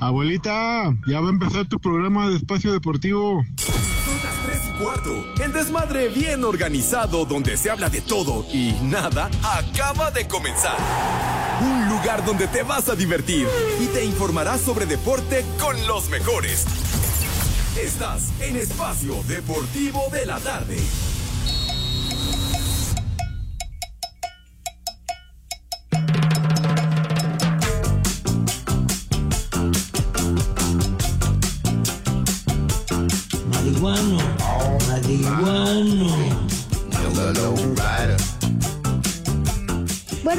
[0.00, 3.44] Abuelita, ya va a empezar tu programa de espacio deportivo.
[3.56, 5.42] Son las 3 y cuarto.
[5.42, 10.76] El desmadre bien organizado donde se habla de todo y nada acaba de comenzar.
[11.60, 13.48] Un lugar donde te vas a divertir
[13.80, 16.64] y te informarás sobre deporte con los mejores.
[17.76, 20.76] Estás en Espacio Deportivo de la Tarde.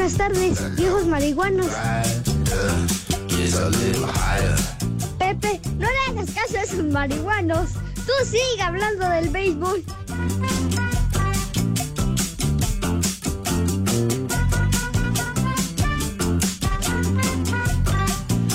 [0.09, 1.67] Buenas tardes, viejos marihuanos.
[5.19, 7.69] Pepe, no le hagas caso a esos marihuanos.
[7.93, 9.83] Tú sigue hablando del béisbol.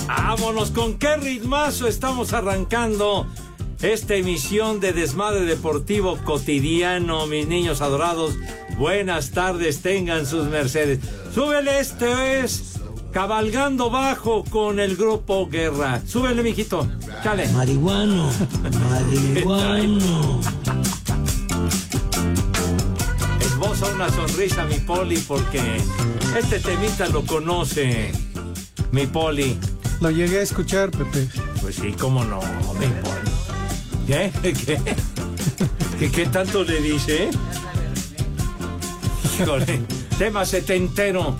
[0.08, 3.28] Vámonos, con qué ritmazo estamos arrancando
[3.80, 8.34] esta emisión de Desmadre Deportivo Cotidiano, mis niños adorados.
[8.76, 10.98] Buenas tardes, tengan sus mercedes.
[11.34, 12.74] Súbele, este es
[13.10, 16.00] Cabalgando Bajo con el grupo Guerra.
[16.06, 16.86] Súbele, mijito.
[17.24, 17.48] Chale.
[17.48, 18.30] Marihuano,
[18.88, 20.40] marihuano.
[23.40, 25.60] Esboza una sonrisa, mi poli, porque
[26.38, 28.12] este temita lo conoce,
[28.92, 29.58] mi poli.
[30.00, 31.26] Lo llegué a escuchar, Pepe.
[31.60, 32.38] Pues sí, cómo no,
[32.78, 33.30] mi poli.
[34.06, 34.32] ¿Qué?
[34.52, 34.80] ¿Qué?
[35.98, 37.30] ¿Qué, qué tanto le dice?
[39.40, 39.82] Híjole,
[40.18, 41.36] tema setentero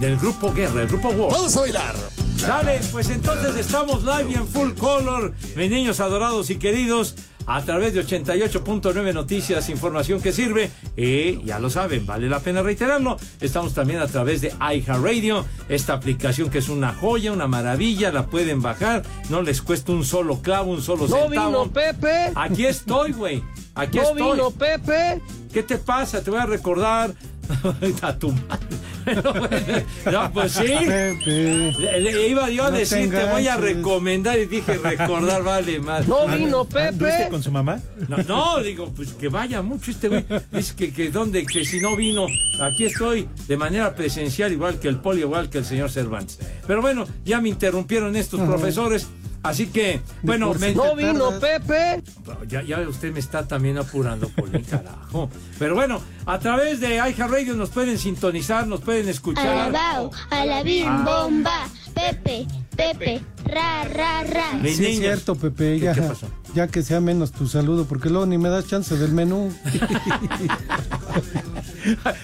[0.00, 1.32] del grupo Guerra, el grupo War.
[1.32, 1.94] Vamos a bailar.
[2.40, 7.14] Dale, pues entonces estamos live y en full color, mis niños adorados y queridos,
[7.46, 10.68] a través de 88.9 Noticias, información que sirve.
[10.96, 13.16] Y ya lo saben, vale la pena reiterarlo.
[13.40, 18.26] Estamos también a través de iHeartRadio, esta aplicación que es una joya, una maravilla, la
[18.26, 21.30] pueden bajar, no les cuesta un solo clavo, un solo No centavo.
[21.64, 22.32] vino Pepe.
[22.34, 23.42] Aquí estoy, güey.
[23.76, 24.32] Aquí No estoy.
[24.32, 25.20] vino Pepe.
[25.52, 26.22] ¿Qué te pasa?
[26.24, 27.14] Te voy a recordar
[28.02, 28.66] a tu madre.
[30.12, 30.62] No, pues sí.
[30.64, 31.72] Pepe.
[32.00, 36.06] Le, iba yo a No decir, te voy a recomendar y dije recordar, vale más.
[36.06, 37.28] No vino ¿Anduviste Pepe.
[37.30, 37.80] con su mamá?
[38.08, 40.24] No, no, digo, pues que vaya mucho este güey.
[40.52, 42.26] Dice que, que dónde, que si no vino,
[42.60, 46.38] aquí estoy de manera presencial, igual que el poli, igual que el señor Cervantes.
[46.66, 49.08] Pero bueno, ya me interrumpieron estos profesores.
[49.42, 51.30] Así que, bueno, me- No vino.
[51.40, 52.02] Pepe.
[52.48, 55.28] ya, ya usted me está también apurando, Poli, carajo.
[55.58, 59.46] Pero bueno, a través de iHeartRadio nos pueden sintonizar, nos pueden escuchar.
[59.48, 61.68] Alabao, alabim, bomba.
[61.92, 64.46] Pepe, Pepe, ra, ra, ra.
[64.62, 65.78] Sí, es cierto, Pepe.
[65.78, 66.26] ¿Qué- Ya, qué pasó?
[66.54, 69.52] Ya que sea menos tu saludo, porque luego ni me das chance del menú.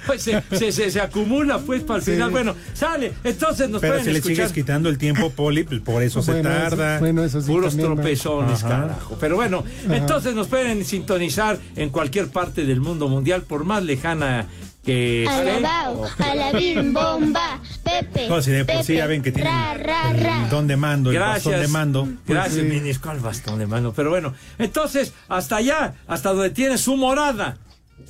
[0.06, 2.12] Pues se, se, se- se acumula pues para el Sí.
[2.12, 2.30] final.
[2.30, 3.12] Bueno, sale.
[3.24, 4.36] Entonces nos Pero pueden si le escuchar.
[4.36, 6.98] sigues quitando el tiempo, Poli, pues por eso se eso- tarda.
[7.00, 7.48] bueno, eso sí.
[7.48, 8.82] Puros tropezones, Ajá.
[8.82, 9.16] carajo.
[9.20, 14.46] Pero bueno, entonces nos pueden sintonizar en cualquier parte del mundo mundial, por más lejana
[14.88, 15.26] que.
[15.28, 17.60] Alabao, alabim, bomba.
[17.84, 20.44] Pepe, No, si de por sí Pepe, ya ven que tienen ra, ra, ra.
[20.44, 22.08] el don de mando, el bastón de mando.
[22.26, 22.74] Gracias, Pues sí.
[22.74, 23.92] Minis, ¿cuál bastón de mano?
[23.94, 27.58] Pero bueno, entonces, hasta allá, hasta donde tiene su morada,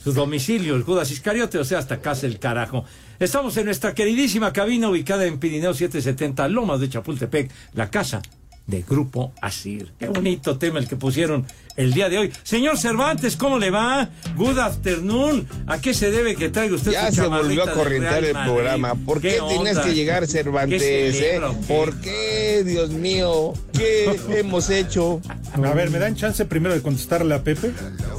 [0.03, 2.85] su domicilio, el Judas Iscariote, o sea, hasta casa el carajo.
[3.19, 8.23] Estamos en nuestra queridísima cabina ubicada en Pirineo 770, Lomas de Chapultepec, la casa
[8.69, 9.93] de Grupo Asir.
[9.99, 11.45] Qué bonito tema el que pusieron
[11.79, 12.33] el día de hoy.
[12.43, 14.09] Señor Cervantes, ¿cómo le va?
[14.37, 15.47] Good afternoon.
[15.67, 18.53] ¿A qué se debe que traiga usted Ya su se volvió a corrientar el Madrid?
[18.53, 18.95] programa.
[18.95, 19.83] ¿Por qué, onda?
[19.83, 20.83] que llegar, Cervantes?
[20.83, 21.13] ¿Qué eh?
[21.41, 21.41] qué?
[21.73, 23.53] ¿Por qué, Dios mío?
[23.73, 25.21] ¿Qué hemos hecho?
[25.55, 27.71] A ver, ¿me dan chance primero de contestarle a Pepe?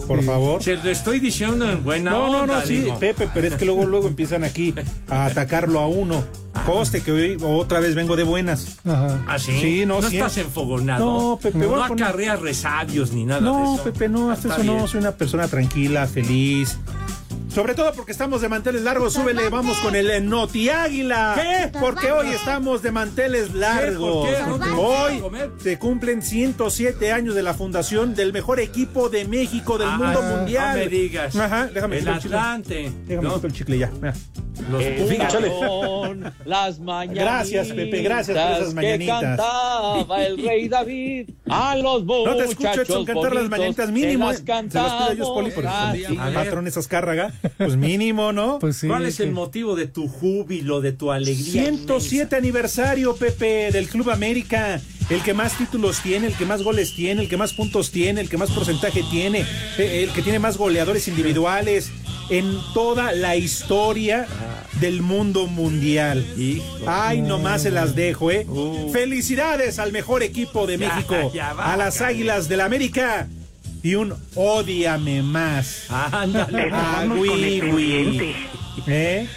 [0.08, 0.64] Por favor.
[0.64, 2.98] Se lo estoy diciendo en buena No, no, onda, no, sí, digo.
[2.98, 4.74] Pepe, pero es que luego, luego empiezan aquí
[5.10, 6.24] a atacarlo a uno.
[6.66, 8.80] Coste que hoy otra vez vengo de buenas.
[8.84, 9.24] Ajá.
[9.28, 9.52] ¿Ah, sí?
[9.62, 11.06] Sí, no, No estás enfogonado.
[11.06, 13.84] No, Pepe, No poner- acarreas resabios ni nada No, eso.
[13.84, 14.78] Pepe, no, hasta Está eso bien.
[14.82, 14.88] no.
[14.88, 16.78] Soy una persona tranquila, feliz.
[17.54, 21.34] Sobre todo porque estamos de manteles largos, súbele, vamos con el eh, Noti Águila.
[21.36, 21.80] ¿Qué?
[21.80, 24.28] Porque hoy estamos de manteles largos.
[24.28, 24.44] ¿Por qué?
[24.48, 25.24] ¿No te Hoy
[25.58, 30.22] se cumplen 107 años de la fundación del mejor equipo de México, del Ah, mundo
[30.22, 30.78] no mundial.
[30.78, 31.36] me digas.
[31.36, 32.08] Ajá, déjame El.
[32.10, 32.92] Atlante.
[33.08, 33.42] Déjame ¿no?
[33.44, 33.92] el chicle ya.
[34.00, 34.14] mira.
[34.70, 35.52] Los Eh, fíjate.
[36.46, 37.24] Las mañanitas.
[37.24, 39.20] Gracias, Pepe, gracias por esas mañanitas.
[39.20, 44.28] Que cantaba el rey David a los No te escucho, Edson, cantar las mañanitas mínimo.
[44.28, 44.44] las eh.
[44.72, 45.70] Se las pido a ellos, Poli, por el.
[46.20, 46.34] A ver.
[46.34, 47.34] patrón esas cárraga.
[47.58, 48.60] Pues mínimo, ¿no?
[48.70, 48.88] Pues sí.
[48.88, 51.64] ¿Cuál es el que- motivo de tu júbilo, de tu alegría?
[51.64, 54.80] 107 aniversario, Pepe, del Club América.
[55.10, 58.22] El que más títulos tiene, el que más goles tiene, el que más puntos tiene,
[58.22, 59.46] el que más porcentaje tiene,
[59.78, 61.92] eh, el que tiene más goleadores individuales
[62.30, 64.28] en toda la historia
[64.80, 66.26] del mundo mundial.
[66.86, 68.46] Ay, nomás se las dejo, ¿eh?
[68.94, 73.28] Felicidades al mejor equipo de Ya, México, ya va, a las Águilas del la América
[73.82, 75.86] y un ódiame más.
[75.90, 76.70] Ándale.
[76.72, 78.36] Ah, güey.
[78.88, 79.28] ¿Eh?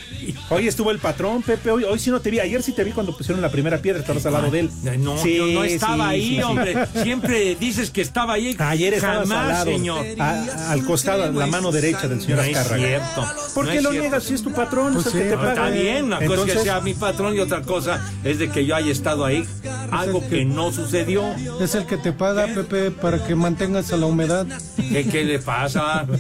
[0.50, 1.70] Hoy estuvo el patrón, Pepe.
[1.70, 2.40] Hoy, hoy sí no te vi.
[2.40, 4.00] Ayer sí te vi cuando pusieron la primera piedra.
[4.00, 4.70] Estabas al lado de él.
[4.98, 6.42] No, Sí, yo no estaba sí, ahí, sí, sí.
[6.42, 6.74] hombre.
[7.02, 8.56] Siempre dices que estaba ahí.
[8.58, 10.06] Ayer estabas Jamás, al lado, señor.
[10.19, 12.86] a- al costado, a la mano derecha del señor No es Azcárraga.
[12.86, 13.26] cierto.
[13.54, 14.08] ¿Por qué es lo cierto.
[14.08, 14.94] niegas si es tu patrón?
[14.94, 15.70] Pues es que te No, está paga?
[15.70, 18.64] bien, una cosa es que Entonces, sea mi patrón y otra cosa es de que
[18.66, 19.44] yo haya estado ahí.
[19.90, 21.25] Algo que no sucedió.
[21.60, 24.46] Es el que te paga, Pepe, para que mantengas a la humedad.
[24.76, 26.06] ¿Qué, qué le pasa?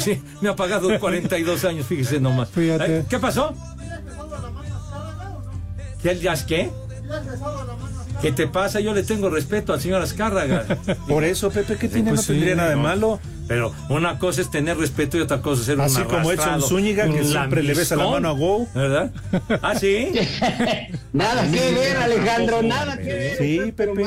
[0.00, 2.48] Sí, me ha pagado 42 años, fíjese nomás.
[2.50, 3.04] Fíjate.
[3.16, 3.54] ¿Qué pasó?
[6.02, 6.70] ¿Qué, ya es qué?
[8.20, 8.80] ¿Qué te pasa?
[8.80, 10.66] Yo le tengo respeto al señor Azcárraga.
[11.08, 12.10] Por eso, Pepe, ¿qué tiene?
[12.10, 12.82] pues no sí, tendría nada de no.
[12.82, 13.20] malo.
[13.48, 16.60] Pero una cosa es tener respeto y otra cosa es ser Así un como Edson
[16.60, 18.68] Zúñiga, que siempre le besa la mano a Go.
[18.74, 19.10] ¿Verdad?
[19.62, 20.12] ¿Ah, sí?
[21.14, 23.38] Nada que ver, Alejandro, nada que ver.
[23.38, 24.04] Sí, Pepe.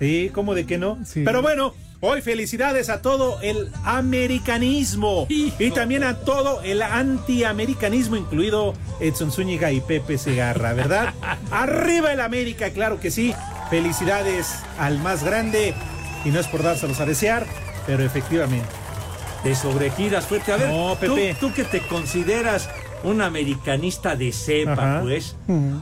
[0.00, 0.98] Sí, ¿cómo de que no?
[1.04, 1.24] Sí.
[1.26, 1.74] Pero bueno,
[2.06, 9.72] hoy felicidades a todo el americanismo y también a todo el antiamericanismo, incluido Edson Zúñiga
[9.72, 11.14] y Pepe Segarra, ¿verdad?
[11.50, 13.34] Arriba el América, claro que sí.
[13.70, 15.74] Felicidades al más grande
[16.24, 17.46] y no es por dárselos a desear,
[17.86, 18.68] pero efectivamente.
[19.42, 20.52] De sobregiras fuerte.
[20.52, 21.36] A ver, No, tú, Pepe.
[21.40, 22.68] tú que te consideras
[23.02, 25.00] un americanista de cepa, Ajá.
[25.02, 25.36] pues.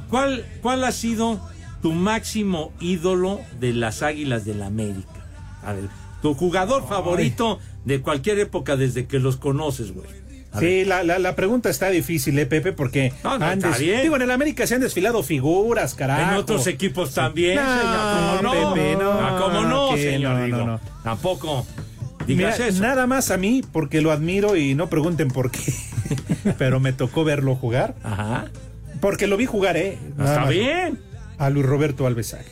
[0.09, 1.41] ¿cuál, ¿cuál ha sido
[1.81, 5.09] tu máximo ídolo de las Águilas del la América?
[5.65, 5.85] A ver,
[6.23, 10.07] tu jugador favorito de cualquier época desde que los conoces, güey.
[10.53, 10.61] A.
[10.61, 12.73] Sí, la, la, la pregunta está difícil, ¿eh, Pepe?
[12.73, 14.03] Porque No, no, han está bien.
[14.03, 16.31] Digo, en el América se han desfilado figuras, carajo.
[16.33, 18.37] En otros equipos también, No, señor.
[18.37, 18.75] ¿Cómo no?
[18.75, 20.39] Pepe, no, ¿Cómo no, señor?
[20.39, 20.81] no, Digo.
[21.03, 21.67] Tampoco
[22.27, 22.83] Mira, digas eso.
[22.83, 25.73] nada más a mí, porque lo admiro y no pregunten por qué,
[26.59, 27.95] pero me tocó verlo jugar.
[28.03, 28.45] Ajá.
[29.01, 29.99] Porque lo vi jugar, ¿eh?
[30.19, 31.01] Nada Está bien.
[31.39, 32.45] A Luis Roberto Alvesague.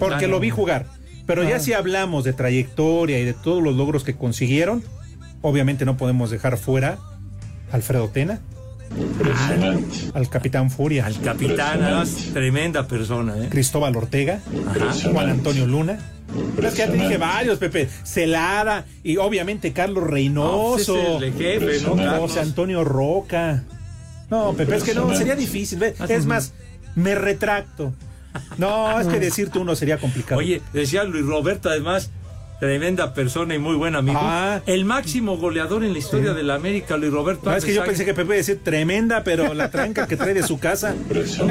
[0.00, 0.86] Porque lo vi jugar.
[1.28, 4.82] Pero ya si hablamos de trayectoria y de todos los logros que consiguieron,
[5.42, 6.96] obviamente no podemos dejar fuera
[7.70, 8.40] a Alfredo Tena,
[10.14, 13.48] al Capitán Furia, Al capitán, además, tremenda persona, ¿eh?
[13.50, 15.10] Cristóbal Ortega, Ajá.
[15.12, 15.98] Juan Antonio Luna.
[16.56, 17.90] Pero es que ya te dije varios, Pepe.
[18.04, 21.18] Celada y obviamente Carlos No, Reynoso.
[21.18, 22.20] pues jefe, ¿no, Carlos?
[22.20, 23.64] José Antonio Roca.
[24.30, 25.82] No, Pepe, es que no, sería difícil.
[25.82, 26.54] Es más,
[26.94, 27.92] me retracto.
[28.56, 30.38] No, es que decirte uno sería complicado.
[30.40, 32.10] Oye, decía Luis Roberto, además,
[32.60, 34.18] tremenda persona y muy buen amigo.
[34.20, 34.60] Ah.
[34.66, 37.48] El máximo goleador en la historia de la América, Luis Roberto.
[37.50, 40.16] No, es que yo pensé que Pepe iba a decir tremenda, pero la tranca que
[40.16, 40.94] trae de su casa.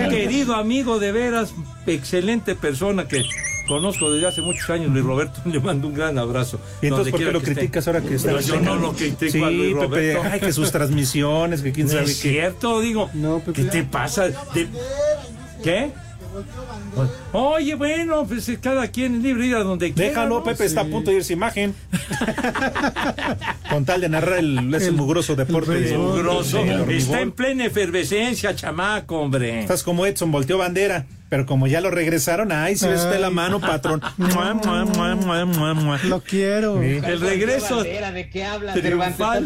[0.09, 1.53] Querido amigo, de veras,
[1.85, 3.23] excelente persona que
[3.69, 5.41] conozco desde hace muchos años, Luis Roberto.
[5.45, 6.59] Le mando un gran abrazo.
[6.81, 7.53] Y entonces, ¿por qué lo esté.
[7.53, 10.21] criticas ahora que está Pero yo no lo critico sí, a Luis Pepe, Roberto.
[10.29, 12.29] ay, que sus transmisiones, que quién No sabe es qué.
[12.31, 13.09] cierto, digo.
[13.13, 13.63] No, Pepe.
[13.63, 14.27] ¿Qué te pasa?
[14.27, 14.67] De-
[15.63, 15.91] ¿Qué?
[17.33, 20.09] Oye, bueno, pues cada quien es libre ir a donde quiera.
[20.09, 20.43] Déjalo, ¿no?
[20.43, 21.75] Pepe está a punto de irse imagen.
[23.69, 25.77] Con tal de narrar el, ese El- mugroso deporte.
[25.77, 25.97] el.
[25.97, 26.59] Mugroso.
[26.63, 29.61] Está en plena efervescencia, chamaco, hombre.
[29.61, 31.05] Estás como Edson, volteó bandera.
[31.29, 34.01] Pero como ya lo regresaron, ay, si ves usted la mano, patrón.
[34.17, 35.99] Mua, mua, mua, mua, mua, mua.
[36.05, 36.81] Lo quiero.
[36.81, 37.01] Sí.
[37.03, 39.45] El regreso ¿De qué hablas, Triunfal.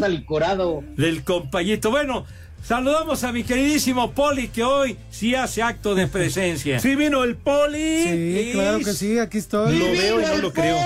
[0.96, 1.90] Del compañito.
[1.90, 2.24] Bueno,
[2.62, 6.80] saludamos a mi queridísimo Poli, que hoy sí hace acto de presencia.
[6.80, 8.04] Sí vino el poli.
[8.04, 9.78] Sí, claro que sí, aquí estoy.
[9.78, 10.76] Lo veo y no lo creo.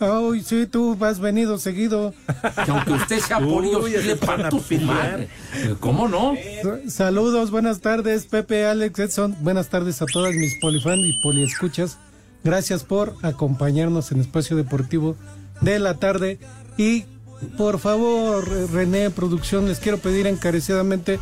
[0.00, 2.12] Ay, sí, tú has venido seguido.
[2.64, 5.28] Que aunque usted sea Poli, yo sí le parto su madre.
[5.54, 6.34] Eh, ¿Cómo no?
[6.88, 9.36] Saludos, buenas tardes, Pepe, Alex, Edson.
[9.40, 11.98] Buenas tardes a todas mis polifan y poliescuchas.
[12.42, 15.16] Gracias por acompañarnos en Espacio Deportivo
[15.60, 16.38] de la tarde.
[16.76, 17.04] Y
[17.56, 21.18] por favor, René, producción, les quiero pedir encarecidamente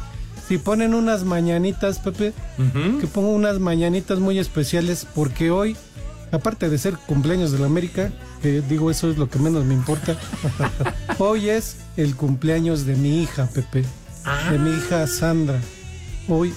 [0.46, 2.32] si ponen unas mañanitas, Pepe,
[3.00, 5.76] que pongan unas mañanitas muy especiales, porque hoy,
[6.30, 9.74] aparte de ser cumpleaños de la América, que digo eso es lo que menos me
[9.74, 10.16] importa,
[11.18, 13.84] hoy es el cumpleaños de mi hija, Pepe,
[14.50, 15.60] de mi hija Sandra.
[16.28, 16.52] Hoy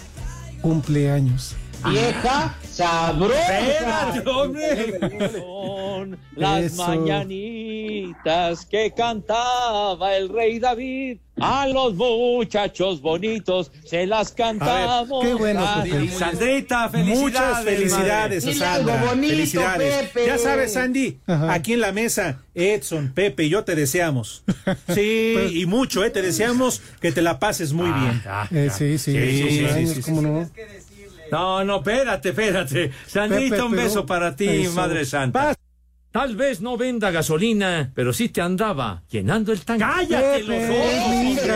[0.61, 1.55] cumpleaños.
[1.89, 3.59] Vieja sabrosa.
[3.59, 4.99] Espérate, hombre.
[5.31, 6.87] Son las Eso.
[6.87, 11.17] mañanitas que cantaba el rey David.
[11.37, 15.21] A los muchachos bonitos se las cantamos.
[15.21, 16.07] qué bueno, Pepe.
[16.09, 17.19] Sandrita, felicidades.
[17.21, 19.05] Muchas felicidades a algo Sandra.
[19.09, 19.95] bonito, felicidades.
[20.13, 20.27] Pepe.
[20.27, 21.53] Ya sabes, Sandy, Ajá.
[21.53, 24.45] aquí en la mesa, Edson, Pepe y yo te deseamos.
[24.93, 26.09] Sí, Pues- y mucho, ¿eh?
[26.09, 28.23] Te deseamos que te la pases muy bien.
[28.25, 30.11] Ah, Eh, sí, sí, Sí, sí.
[31.31, 32.91] No, no, espérate, espérate.
[33.07, 34.73] Sandrita, un beso para ti, eso.
[34.73, 35.53] Madre Santa.
[36.11, 39.83] Tal vez no venda gasolina, pero sí te andaba llenando el tanque.
[39.83, 41.53] ¡Cállate los ojos, hombre!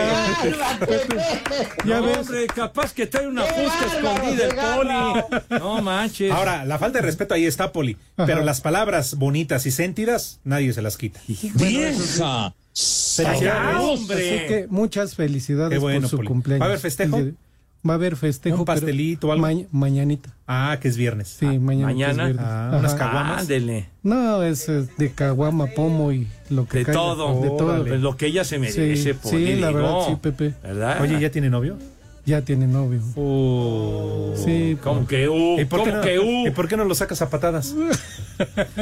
[1.86, 2.18] Ya No, ves.
[2.18, 5.60] hombre, capaz que trae una fusta escondida el poli.
[5.62, 6.30] No manches.
[6.34, 7.96] Ahora, la falta de respeto ahí está, Poli.
[8.18, 11.22] Pero las palabras bonitas y sentidas, nadie se las quita.
[11.54, 12.54] ¡Vieja!
[13.80, 14.40] Hombre.
[14.40, 16.28] Así que muchas felicidades bueno, por su Poli.
[16.28, 16.62] cumpleaños.
[16.62, 17.18] ¿Va a haber festejo?
[17.88, 18.58] Va a haber festejo.
[18.58, 19.48] ¿Un pero pastelito o algo?
[19.48, 20.30] ma- mañanita.
[20.48, 21.30] Ah, que es viernes.
[21.40, 21.88] Sí, mañana.
[21.88, 22.24] que es mañana.
[22.26, 22.46] viernes.
[22.46, 23.42] Ah, unas caguamas.
[23.42, 23.86] Ándele.
[24.04, 24.68] No, es
[24.98, 27.00] de caguama, pomo y lo que De caiga.
[27.00, 27.42] todo.
[27.42, 27.86] De todo.
[27.86, 29.80] Pues lo que ella se merece, Sí, Poli, sí, la digo.
[29.80, 30.54] verdad, sí, Pepe.
[30.62, 31.02] ¿Verdad?
[31.02, 31.78] Oye, ¿ya tiene novio?
[32.26, 33.02] Ya tiene novio.
[33.16, 34.34] Oh.
[34.36, 34.78] Sí.
[34.84, 35.60] ¿Cómo que uh?
[35.60, 36.48] ¿Y por, qué ¿Cómo no, que uh?
[36.48, 37.74] ¿Y por qué no lo sacas a patadas?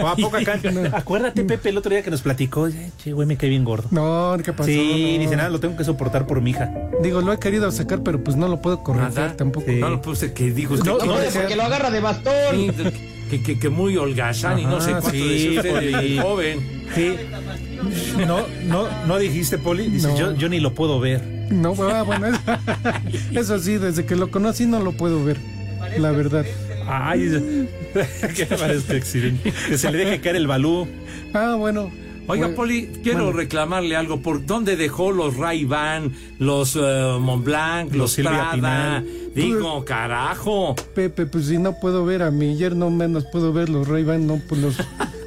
[0.01, 0.59] ¿O a poco acá?
[0.93, 2.69] Acuérdate, Pepe, el otro día que nos platicó.
[3.03, 3.87] Che, güey, me cae bien gordo.
[3.91, 4.65] No, ¿qué pasó?
[4.69, 5.21] Sí, No.
[5.23, 6.71] dice nada, lo tengo que soportar por mi hija.
[7.01, 9.65] Digo, lo he querido sacar, pero pues no lo puedo corregir tampoco.
[9.67, 9.75] Sí.
[9.75, 12.93] No lo puse que dijo usted No, que, no, Porque lo agarra de bastón.
[13.29, 16.87] que, que- que muy holgazán y no sé cuánto sí, decía usted de joven.
[16.95, 17.13] Sí.
[18.25, 19.87] No, no, no dijiste, Poli.
[19.89, 20.17] Dice, No.
[20.17, 21.21] yo, yo ni lo puedo ver.
[21.49, 22.39] No, ah, bueno, es-
[23.35, 25.37] eso sí, desde que lo conocí no lo puedo ver.
[25.97, 26.45] La verdad.
[26.87, 27.69] Ay,
[28.35, 29.53] que parece accidente.
[29.67, 30.87] Que se le deje caer el balú.
[31.33, 31.91] Ah, bueno.
[32.29, 33.37] Oiga, Bueno, Poli, quiero bueno.
[33.37, 34.21] reclamarle algo.
[34.21, 39.01] ¿Por dónde dejó los Ray-Ban, los eh, Montblanc, los, Los Prada?
[39.33, 40.75] Digo, carajo.
[40.93, 44.41] Pepe, pues si no puedo ver a mi yerno, menos puedo ver los ray no,
[44.49, 44.77] pues los,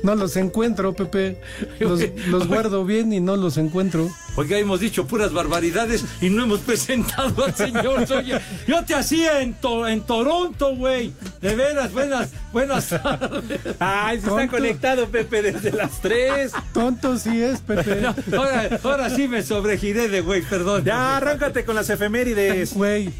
[0.02, 1.40] no los encuentro, Pepe.
[1.78, 4.08] Los, los guardo bien y no los encuentro.
[4.36, 8.06] Oiga, hemos dicho puras barbaridades y no hemos presentado al señor.
[8.16, 11.12] Oye, yo te hacía en, To- en Toronto, güey.
[11.42, 13.60] De veras, buenas, buenas tardes.
[13.78, 16.52] Ay, se está conectado, Pepe, desde las tres.
[16.72, 18.00] Tonto sí es, Pepe.
[18.00, 20.84] No, ahora, ahora sí me sobregiré de güey, perdón.
[20.84, 22.74] Ya, arráncate con las efemérides.
[22.74, 23.10] Güey.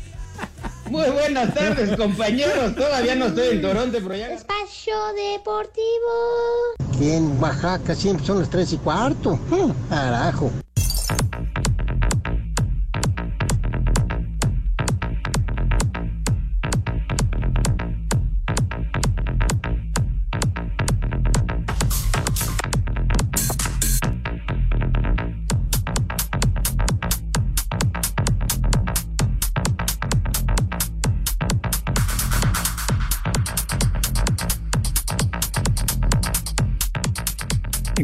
[0.91, 2.75] Muy buenas tardes, compañeros.
[2.75, 4.33] Todavía no estoy en Toronto, pero ya.
[4.33, 5.79] Espacio Deportivo.
[6.93, 9.39] Aquí en Oaxaca siempre son las tres y cuarto.
[9.51, 10.51] Mm, Carajo.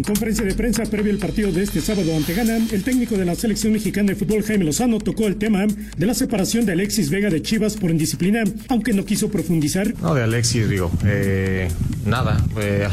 [0.06, 3.34] Conferencia de prensa previo al partido de este sábado ante Ghana, el técnico de la
[3.34, 7.28] selección mexicana de fútbol Jaime Lozano tocó el tema de la separación de Alexis Vega
[7.28, 9.92] de Chivas por indisciplina, aunque no quiso profundizar.
[10.00, 11.68] No, de Alexis, digo, eh,
[12.06, 12.42] nada.
[12.62, 12.86] eh,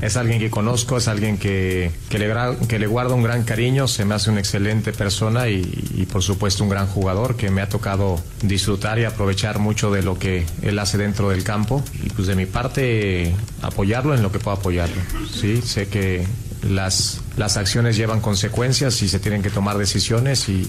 [0.00, 2.32] es alguien que conozco, es alguien que, que, le,
[2.68, 5.62] que le guarda un gran cariño, se me hace una excelente persona y,
[5.94, 10.02] y, por supuesto un gran jugador que me ha tocado disfrutar y aprovechar mucho de
[10.02, 11.82] lo que él hace dentro del campo.
[12.02, 14.96] Y pues de mi parte, apoyarlo en lo que pueda apoyarlo.
[15.32, 16.24] Sí, sé que
[16.62, 20.66] las, las acciones llevan consecuencias y se tienen que tomar decisiones y,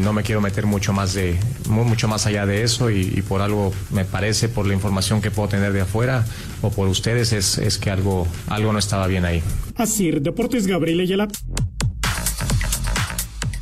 [0.00, 1.36] no me quiero meter mucho más de
[1.68, 5.30] mu- mucho más allá de eso y, por algo me parece por la información que
[5.30, 6.24] puedo tener de afuera
[6.62, 9.42] o por ustedes es, es que algo algo no estaba bien ahí.
[9.76, 11.00] Así, Deportes Gabriel.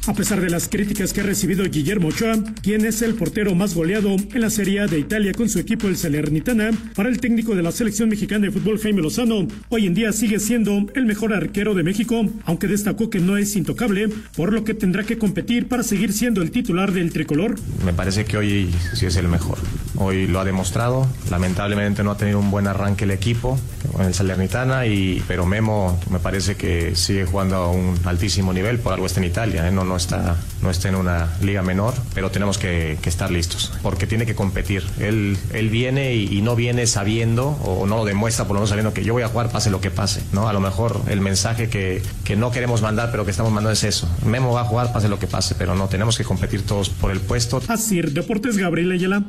[0.07, 3.75] A pesar de las críticas que ha recibido Guillermo Ochoa, quien es el portero más
[3.75, 7.57] goleado en la Serie A de Italia con su equipo el Salernitana, para el técnico
[7.57, 11.35] de la selección mexicana de fútbol Jaime Lozano, hoy en día sigue siendo el mejor
[11.35, 15.67] arquero de México, aunque destacó que no es intocable, por lo que tendrá que competir
[15.67, 17.57] para seguir siendo el titular del tricolor.
[17.85, 19.59] Me parece que hoy sí es el mejor.
[19.97, 21.09] Hoy lo ha demostrado.
[21.31, 23.59] Lamentablemente no ha tenido un buen arranque el equipo
[23.99, 24.83] en el Salernitana,
[25.27, 28.79] pero Memo me parece que sigue jugando a un altísimo nivel.
[28.79, 29.67] Por algo está en Italia.
[29.67, 29.73] ¿eh?
[29.73, 34.27] No, está, no está en una liga menor, pero tenemos que, estar listos porque tiene
[34.27, 34.85] que competir.
[34.99, 38.71] Él, él viene y, y no viene sabiendo o no lo demuestra por lo menos
[38.71, 40.23] sabiendo que yo voy a jugar pase lo que pase.
[40.33, 40.49] ¿no?
[40.49, 43.85] A lo mejor el mensaje que, que no queremos mandar, pero que estamos mandando es
[43.85, 44.09] eso.
[44.25, 47.11] Memo va a jugar pase lo que pase, pero no, tenemos que competir todos por
[47.11, 47.63] el puesto.
[47.69, 49.25] Así, Deportes Gabriel Ayala.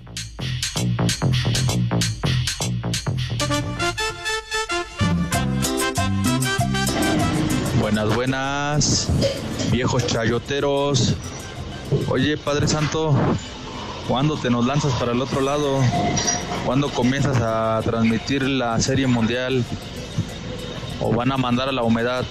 [7.98, 9.10] Buenas, buenas,
[9.72, 11.16] viejos chayoteros.
[12.10, 13.16] Oye, Padre Santo,
[14.08, 15.80] ¿cuándo te nos lanzas para el otro lado?
[16.64, 19.66] ¿Cuándo comienzas a transmitir la serie mundial?
[21.02, 22.24] ¿O van a mandar a la humedad?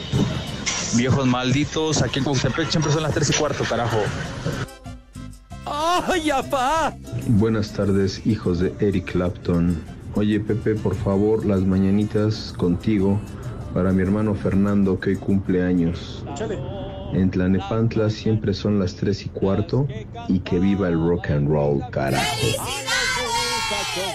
[0.95, 3.99] Viejos malditos, aquí en Cuauhtémoc siempre son las 3 y cuarto, carajo.
[5.65, 6.95] ¡Ay, apá!
[7.27, 9.77] Buenas tardes, hijos de Eric Clapton.
[10.15, 13.19] Oye, Pepe, por favor, las mañanitas contigo
[13.77, 16.25] para mi hermano Fernando que hoy cumple años.
[17.13, 19.87] En Tlanepantla siempre son las 3 y cuarto
[20.29, 22.25] y que viva el rock and roll, carajo.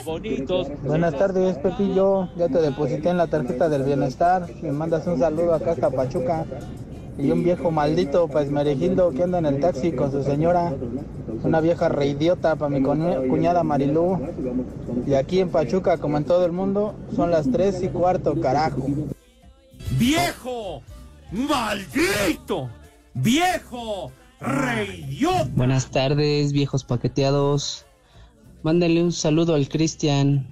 [0.03, 0.67] bonitos.
[0.83, 2.27] Buenas tardes, Pepillo.
[2.37, 4.47] Ya te deposité en la tarjeta del bienestar.
[4.63, 6.43] Me mandas un saludo acá hasta Pachuca.
[7.19, 10.73] Y un viejo maldito, pues merejindo, que anda en el taxi con su señora.
[11.43, 14.17] Una vieja reidiota para mi cuña- cuñada Marilú.
[15.05, 18.87] Y aquí en Pachuca, como en todo el mundo, son las tres y cuarto, carajo.
[19.91, 20.81] ¡Viejo!
[21.31, 22.69] ¡Maldito!
[23.13, 24.11] ¡Viejo!
[24.39, 25.49] ¡Reyota!
[25.55, 27.85] Buenas tardes, viejos paqueteados.
[28.63, 30.47] Mándenle un saludo al Cristian.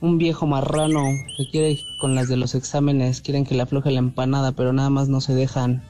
[0.00, 1.04] Un viejo marrano
[1.36, 4.90] que quiere con las de los exámenes, quieren que le afloje la empanada, pero nada
[4.90, 5.82] más no se dejan.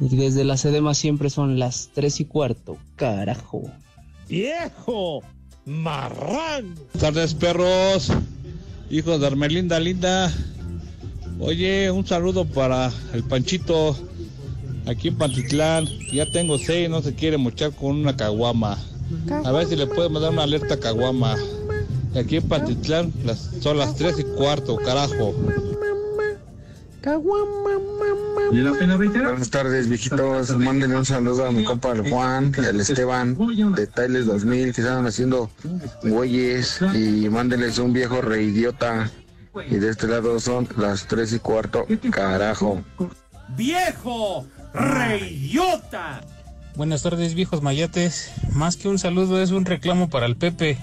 [0.00, 3.62] Y desde la Sedema siempre son las tres y cuarto, carajo.
[4.28, 5.22] ¡Viejo!
[5.64, 6.74] ¡Marrano!
[6.74, 8.12] Buenas tardes, perros.
[8.90, 10.32] Hijos de Armelinda Linda.
[11.40, 13.96] Oye, un saludo para el Panchito.
[14.86, 15.86] Aquí en Pantitlán.
[16.12, 18.78] Ya tengo seis, no se quiere mochar con una caguama.
[19.44, 21.36] A ver si le podemos dar una alerta a caguama.
[22.14, 25.34] Y aquí en Pantitlán las, son las tres y cuarto, carajo.
[28.50, 30.56] Buenas tardes, viejitos.
[30.56, 33.36] Mándenle un saludo a mi compa el Juan y al Esteban
[33.74, 35.50] de Tailes 2000 que estaban haciendo
[36.02, 39.10] güeyes y mándenles un viejo reidiota.
[39.68, 42.82] Y de este lado son las tres y cuarto, carajo.
[43.56, 44.46] ¡Viejo!
[44.74, 46.20] ¡Reyota!
[46.76, 48.30] Buenas tardes, viejos mayates.
[48.52, 50.78] Más que un saludo, es un reclamo para el Pepe.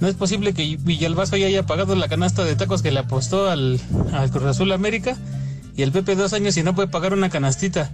[0.00, 3.50] No es posible que Villalbazo ya haya pagado la canasta de tacos que le apostó
[3.50, 3.80] al,
[4.12, 5.16] al Cruz Azul América
[5.76, 7.90] y el Pepe dos años y no puede pagar una canastita.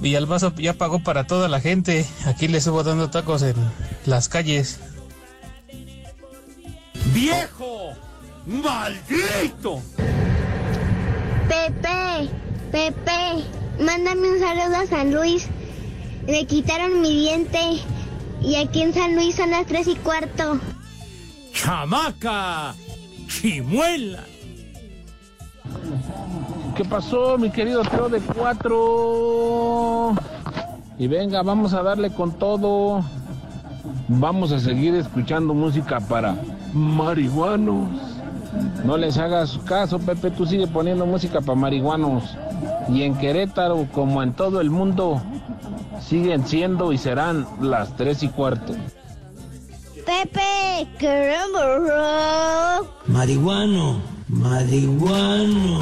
[0.00, 2.04] Villalbazo ya pagó para toda la gente.
[2.26, 3.54] Aquí le subo dando tacos en
[4.04, 4.80] las calles.
[7.14, 7.92] ¡Viejo!
[8.46, 9.80] ¡Maldito!
[11.48, 12.28] Pepe,
[12.72, 13.44] Pepe,
[13.78, 15.48] mándame un saludo a San Luis.
[16.26, 17.58] Me quitaron mi diente
[18.42, 20.58] y aquí en San Luis son las tres y cuarto.
[21.52, 22.74] ¡Chamaca!
[23.28, 24.24] ¡Chimuela!
[26.76, 30.14] ¿Qué pasó, mi querido Teo de cuatro?
[30.98, 33.04] Y venga, vamos a darle con todo.
[34.08, 36.36] Vamos a seguir escuchando música para
[36.72, 38.11] marihuanos.
[38.84, 42.36] No les hagas caso, Pepe, tú sigue poniendo música para marihuanos.
[42.88, 45.22] Y en Querétaro, como en todo el mundo,
[46.00, 48.74] siguen siendo y serán las tres y cuarto.
[50.04, 52.88] Pepe, queremos rock.
[53.06, 55.80] Marihuano, marihuano.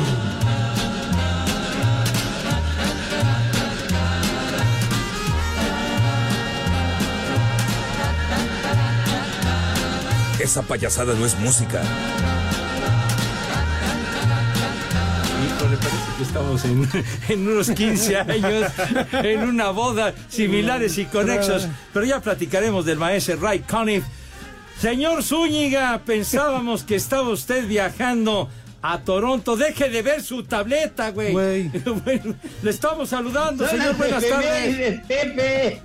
[10.38, 11.83] Esa payasada no es música.
[15.61, 16.88] Híjole, parece que estamos en,
[17.29, 18.73] en unos 15 años,
[19.12, 21.68] en una boda, similares y conexos.
[21.92, 24.05] Pero ya platicaremos del maestro Ray Conniff.
[24.81, 28.49] Señor Zúñiga, pensábamos que estaba usted viajando
[28.81, 29.55] a Toronto.
[29.59, 31.35] Deje de ver su tableta, güey.
[32.05, 33.96] Bueno, le estamos saludando, Son señor.
[33.96, 35.01] Buenas tardes.
[35.07, 35.83] Pepe.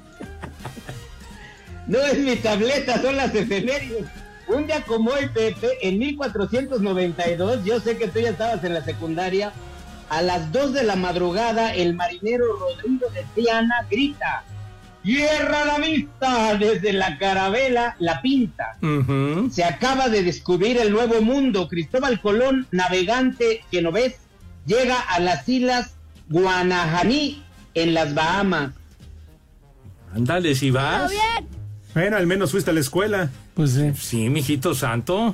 [1.87, 4.05] No es mi tableta, son las efemérides.
[4.47, 8.83] Un día como hoy, Pepe, en 1492, yo sé que tú ya estabas en la
[8.83, 9.51] secundaria,
[10.09, 14.43] a las 2 de la madrugada, el marinero Rodrigo de Triana grita,
[15.05, 16.55] ¡Cierra la vista!
[16.55, 18.75] Desde la carabela La Pinta.
[19.51, 21.67] Se acaba de descubrir el nuevo mundo.
[21.67, 24.15] Cristóbal Colón, navegante que no ves,
[24.65, 25.95] llega a las islas
[26.29, 27.43] Guanajaní,
[27.75, 28.71] en las Bahamas.
[30.15, 31.11] Ándale, si vas.
[31.95, 33.29] Bueno, al menos fuiste a la escuela.
[33.55, 33.91] Pues sí.
[33.99, 35.33] Sí, mijito santo.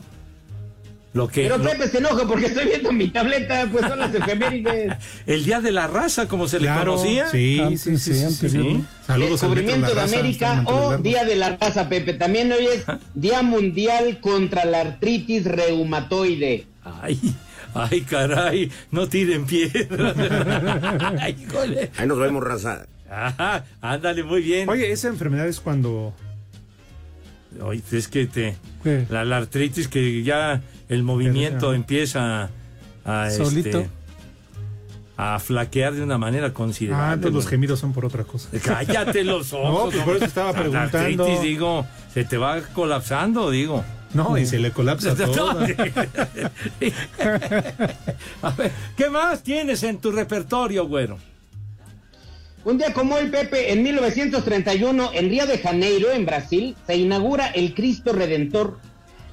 [1.13, 1.41] Lo que.
[1.43, 4.93] Pero lo- Pepe se enoja porque estoy viendo mi tableta, pues son las efemérides.
[5.27, 7.27] el día de la raza, como se Claro, le conocía.
[7.29, 8.57] sí, Antes, sí, sí, sí, antes, sí.
[8.57, 8.83] sí.
[9.05, 10.97] Saludos al Descubrimiento de Raza, América o.
[10.99, 12.13] Día de la Raza, Pepe.
[12.13, 16.65] También hoy es Día Mundial contra la Artritis Reumatoide.
[16.83, 17.19] Ay,
[17.73, 20.15] ay, caray, no tiren piedras.
[21.19, 21.35] Ay.
[21.97, 22.85] Ahí nos vemos, raza.
[23.09, 24.69] Ajá, ándale, muy bien.
[24.69, 26.13] Oye, esa enfermedad es cuando.
[27.61, 28.55] Oye, es que te.
[29.09, 32.49] La, la artritis que ya el movimiento Pero, empieza
[33.05, 33.29] a.
[33.29, 33.79] Solito.
[33.79, 33.89] Este,
[35.17, 37.05] a flaquear de una manera considerable.
[37.05, 38.49] Ah, entonces los gemidos son por otra cosa.
[38.63, 39.71] Cállate los ojos.
[39.71, 41.23] No, pues por eso estaba La preguntando.
[41.25, 43.83] artritis, digo, se te va colapsando, digo.
[44.13, 45.59] No, y se le colapsa todo.
[48.41, 51.17] A ver, ¿qué más tienes en tu repertorio, güero?
[52.63, 57.47] Un día como hoy, Pepe, en 1931, en Río de Janeiro, en Brasil, se inaugura
[57.47, 58.79] el Cristo Redentor.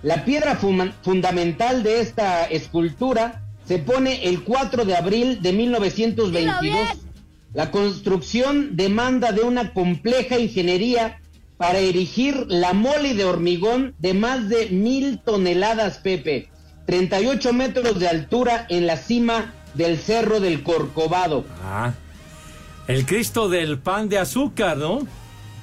[0.02, 6.88] La piedra fundamental de esta escultura se pone el 4 de abril de 1922.
[7.52, 11.20] La construcción demanda de una compleja ingeniería
[11.58, 16.48] para erigir la mole de hormigón de más de mil toneladas, Pepe.
[16.86, 21.44] 38 metros de altura en la cima del Cerro del Corcovado.
[21.62, 21.92] Ah,
[22.88, 25.06] el Cristo del pan de azúcar, ¿no?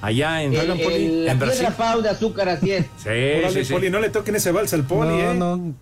[0.00, 1.66] Allá en, El- el- la en Brasil.
[1.76, 2.86] pau de azúcar, así es.
[3.02, 3.72] Sí, Órale, sí, sí.
[3.72, 5.34] Poli, no le toquen ese vals al Poli, no, ¿eh?
[5.34, 5.74] no.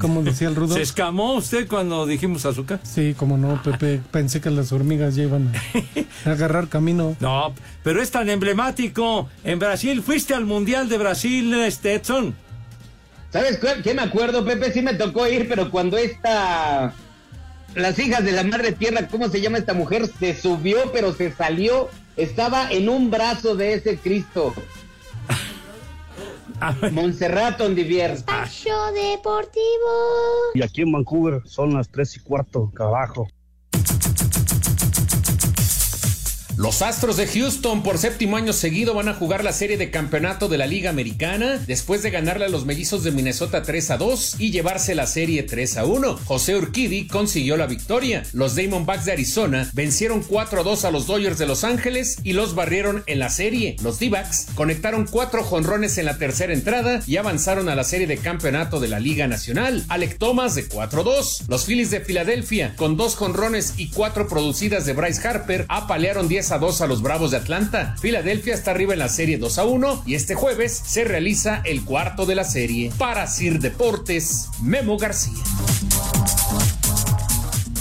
[0.00, 0.74] ¿Cómo decía el rudo?
[0.74, 2.80] ¿Se escamó usted cuando dijimos azúcar?
[2.84, 4.00] Sí, como no, Pepe.
[4.10, 5.52] Pensé que las hormigas ya iban
[6.24, 7.14] a agarrar camino.
[7.20, 9.28] No, pero es tan emblemático.
[9.44, 12.34] En Brasil, fuiste al Mundial de Brasil, Stetson.
[13.30, 14.72] ¿Sabes qué me acuerdo, Pepe?
[14.72, 16.94] Sí me tocó ir, pero cuando esta...
[17.74, 20.06] Las hijas de la madre tierra, ¿cómo se llama esta mujer?
[20.06, 21.88] Se subió, pero se salió.
[22.16, 24.54] Estaba en un brazo de ese Cristo.
[26.92, 28.12] Montserrat Ondivier.
[28.12, 29.62] Espacio Deportivo.
[30.54, 33.28] Y aquí en Vancouver son las tres y cuarto, carajo.
[36.58, 40.48] Los Astros de Houston por séptimo año seguido van a jugar la serie de campeonato
[40.48, 44.40] de la Liga Americana después de ganarle a los mellizos de Minnesota 3 a 2
[44.40, 46.18] y llevarse la serie 3 a 1.
[46.24, 48.24] José Urquidi consiguió la victoria.
[48.32, 52.32] Los Diamondbacks de Arizona vencieron 4 a 2 a los Dodgers de Los Ángeles y
[52.32, 53.76] los barrieron en la serie.
[53.80, 58.18] Los D-backs conectaron 4 jonrones en la tercera entrada y avanzaron a la serie de
[58.18, 59.84] campeonato de la Liga Nacional.
[59.86, 61.44] Alec Thomas de 4 a 2.
[61.46, 66.47] Los Phillies de Filadelfia con 2 jonrones y 4 producidas de Bryce Harper apalearon 10
[66.52, 67.94] a 2 a los Bravos de Atlanta.
[68.00, 71.84] Filadelfia está arriba en la serie 2 a 1 y este jueves se realiza el
[71.84, 72.92] cuarto de la serie.
[72.98, 75.42] Para Sir Deportes, Memo García.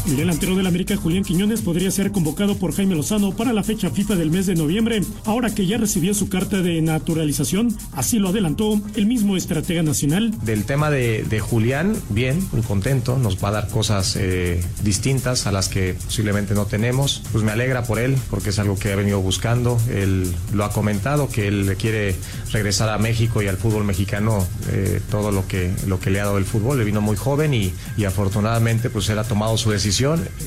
[0.07, 3.89] El delantero del América, Julián Quiñones, podría ser convocado por Jaime Lozano para la fecha
[3.89, 7.75] FIFA del mes de noviembre, ahora que ya recibió su carta de naturalización.
[7.91, 10.33] Así lo adelantó el mismo estratega nacional.
[10.45, 15.51] Del tema de, Julián, bien, muy contento, nos va a dar cosas eh, distintas a
[15.51, 17.21] las que posiblemente no tenemos.
[17.33, 19.77] Pues me alegra por él, porque es algo que ha venido buscando.
[19.89, 22.15] Él lo ha comentado, que él quiere
[22.53, 26.25] regresar a México y al fútbol mexicano eh, todo lo que, lo que le ha
[26.25, 26.79] dado el fútbol.
[26.79, 29.96] Él vino muy joven y, y afortunadamente pues él ha tomado su decisión.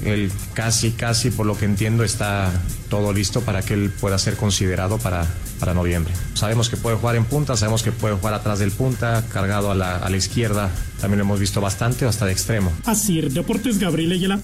[0.04, 2.52] Él casi, casi, por lo que entiendo, está
[2.88, 5.26] todo listo para que él pueda ser considerado para,
[5.58, 6.14] para noviembre.
[6.34, 9.74] Sabemos que puede jugar en punta, sabemos que puede jugar atrás del punta, cargado a
[9.74, 10.70] la, a la izquierda.
[11.00, 12.72] También lo hemos visto bastante, hasta de extremo.
[12.84, 14.40] Así, Deportes Gabriel Ayala.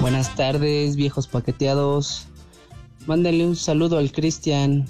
[0.00, 2.26] Buenas tardes, viejos paqueteados.
[3.06, 4.86] Mándale un saludo al Cristian.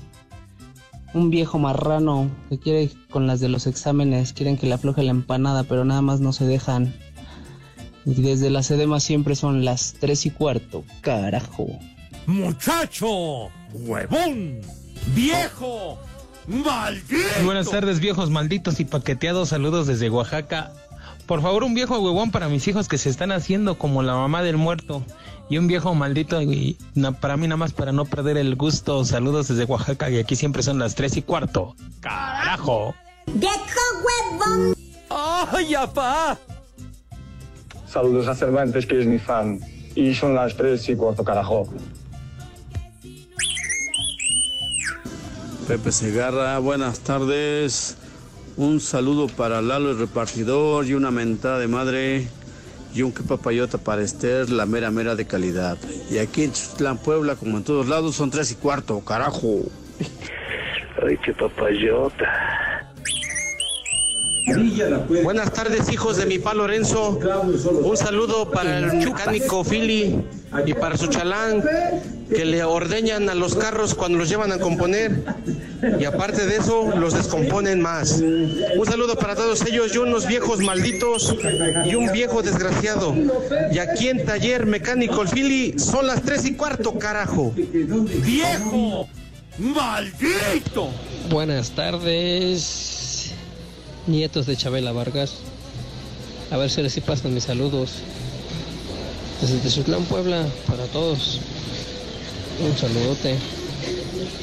[1.14, 4.32] Un viejo marrano que quiere con las de los exámenes.
[4.32, 6.92] Quieren que le afloje la empanada, pero nada más no se dejan.
[8.04, 10.84] Y desde la Sedema siempre son las tres y cuarto.
[11.00, 11.66] Carajo.
[12.26, 14.60] Muchacho, huevón,
[15.14, 15.98] viejo,
[16.46, 17.44] maldito.
[17.44, 19.50] Buenas tardes, viejos malditos y paqueteados.
[19.50, 20.72] Saludos desde Oaxaca.
[21.26, 24.42] Por favor, un viejo huevón para mis hijos que se están haciendo como la mamá
[24.42, 25.02] del muerto.
[25.48, 29.04] Y un viejo maldito y na- para mí nada más para no perder el gusto.
[29.04, 31.74] Saludos desde Oaxaca y aquí siempre son las tres y cuarto.
[32.00, 32.94] Carajo.
[33.26, 33.54] ¡Viejo
[34.04, 34.74] huevón!
[35.10, 36.38] ¡Ay, apá!
[37.88, 39.60] Saludos a Cervantes, que es mi fan.
[39.94, 41.68] Y son las tres y cuarto, carajo.
[45.68, 47.96] Pepe Segarra, buenas tardes.
[48.56, 52.28] Un saludo para Lalo el repartidor y una mentada de madre
[52.94, 55.76] y un que papayota para Esther, la mera mera de calidad.
[56.08, 59.62] Y aquí en Chitlán, Puebla, como en todos lados, son tres y cuarto, carajo.
[61.04, 62.54] Ay, qué papayota.
[65.24, 67.18] Buenas tardes, hijos de mi pa Lorenzo.
[67.82, 70.22] Un saludo para el mecánico Philly
[70.64, 71.64] y para su chalán
[72.28, 75.24] que le ordeñan a los carros cuando los llevan a componer.
[75.98, 78.20] Y aparte de eso, los descomponen más.
[78.20, 81.34] Un saludo para todos ellos y unos viejos malditos
[81.84, 83.14] y un viejo desgraciado.
[83.72, 87.52] Y aquí en Taller Mecánico el Philly son las tres y cuarto, carajo.
[87.54, 89.08] ¡Viejo!
[89.58, 90.90] ¡Maldito!
[91.30, 93.32] Buenas tardes,
[94.06, 95.34] nietos de Chabela Vargas.
[96.50, 98.02] A ver si les pasan mis saludos.
[99.40, 101.40] Desde Tezutlán, Puebla, para todos.
[102.60, 103.36] Un saludote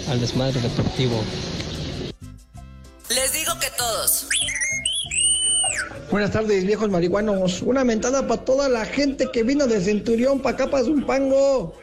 [0.09, 1.23] al desmadre deportivo.
[3.09, 4.27] Les digo que todos.
[6.09, 7.61] Buenas tardes, viejos marihuanos.
[7.61, 11.75] Una mentada para toda la gente que vino de Centurión para acá, para Zumpango.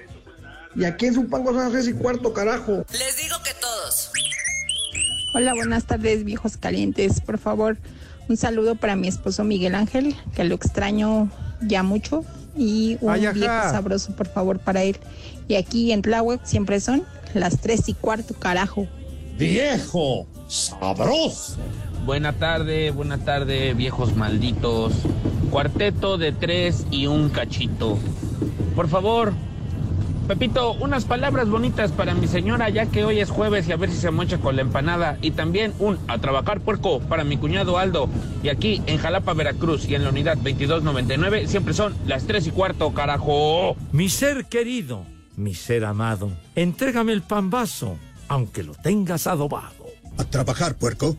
[0.74, 2.84] Y aquí en Zumpango son las tres y cuarto, carajo.
[2.92, 4.10] Les digo que todos.
[5.34, 7.20] Hola, buenas tardes, viejos calientes.
[7.20, 7.78] Por favor,
[8.28, 11.30] un saludo para mi esposo Miguel Ángel, que lo extraño
[11.62, 12.24] ya mucho.
[12.56, 14.98] Y un Ay, viejo sabroso, por favor, para él.
[15.48, 18.86] Y aquí en Tláhuac siempre son las tres y cuarto, carajo.
[19.36, 20.26] ¡Viejo!
[20.48, 21.56] ¡Sabroso!
[22.04, 24.92] Buena tarde, buena tarde, viejos malditos.
[25.50, 27.98] Cuarteto de tres y un cachito.
[28.74, 29.34] Por favor,
[30.28, 33.90] Pepito, unas palabras bonitas para mi señora, ya que hoy es jueves y a ver
[33.90, 35.16] si se mocha con la empanada.
[35.22, 38.10] Y también un a trabajar puerco para mi cuñado Aldo.
[38.42, 42.50] Y aquí en Jalapa, Veracruz y en la unidad 2299 siempre son las 3 y
[42.50, 43.74] cuarto, carajo.
[43.90, 45.06] Mi ser querido,
[45.38, 47.96] mi ser amado, entrégame el pambazo,
[48.26, 49.86] aunque lo tengas adobado.
[50.18, 51.16] A trabajar, puerco.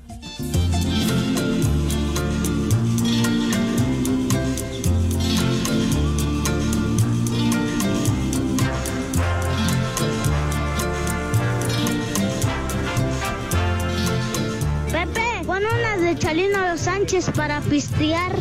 [14.91, 18.33] Pepe, pon unas de Chalino Sánchez para pistear.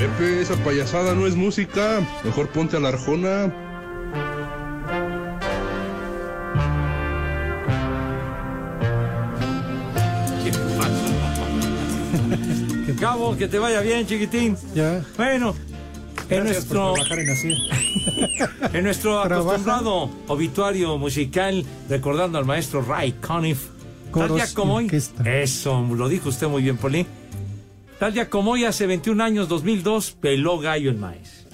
[0.00, 2.00] Pepe, esa payasada no es música.
[2.24, 3.52] Mejor ponte a la arjona.
[12.98, 14.56] Cabo, que te vaya bien, chiquitín.
[14.74, 15.04] Ya.
[15.18, 15.54] Bueno,
[16.30, 17.54] en Gracias nuestro, trabajar en así.
[18.72, 19.40] en nuestro Trabaja.
[19.40, 23.66] acostumbrado obituario musical, recordando al maestro Ray Conniff.
[24.14, 24.90] Tal día como hoy.
[25.26, 27.06] Eso, lo dijo usted muy bien, Poli.
[28.00, 31.46] Tal día como hoy, hace 21 años, 2002, peló gallo en maíz.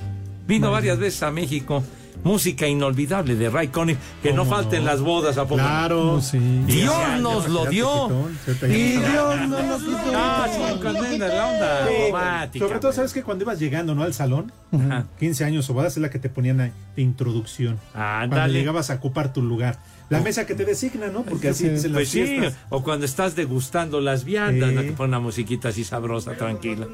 [0.47, 1.83] Vino varias veces a México.
[2.23, 5.57] Música inolvidable de Ray Conniff, que no falten las bodas, ¿a poco?
[5.57, 6.21] Claro.
[6.21, 6.39] sí.
[6.67, 8.29] Dios nos ya, lo ya, dio.
[8.63, 8.93] Y.
[8.93, 9.99] Dios no nos quitó.
[10.15, 11.01] Ah, sí, con la
[11.49, 12.65] onda Sí, romántica.
[12.67, 14.05] Sobre todo, ¿sabes que Cuando ibas llegando, ¿no?
[14.05, 15.07] Al salón, Ajá.
[15.19, 17.81] 15 años o bodas es la que te ponían de introducción.
[17.93, 18.53] Cuando Ándale.
[18.57, 19.81] llegabas a ocupar tu lugar.
[20.09, 21.23] La mesa que te designa, ¿no?
[21.25, 22.55] Porque así es en las Pues sí, fiestas.
[22.69, 24.75] o cuando estás degustando las viandas, Sí.
[24.77, 24.83] ¿no?
[24.83, 26.87] que pone una musiquita así sabrosa, tranquila.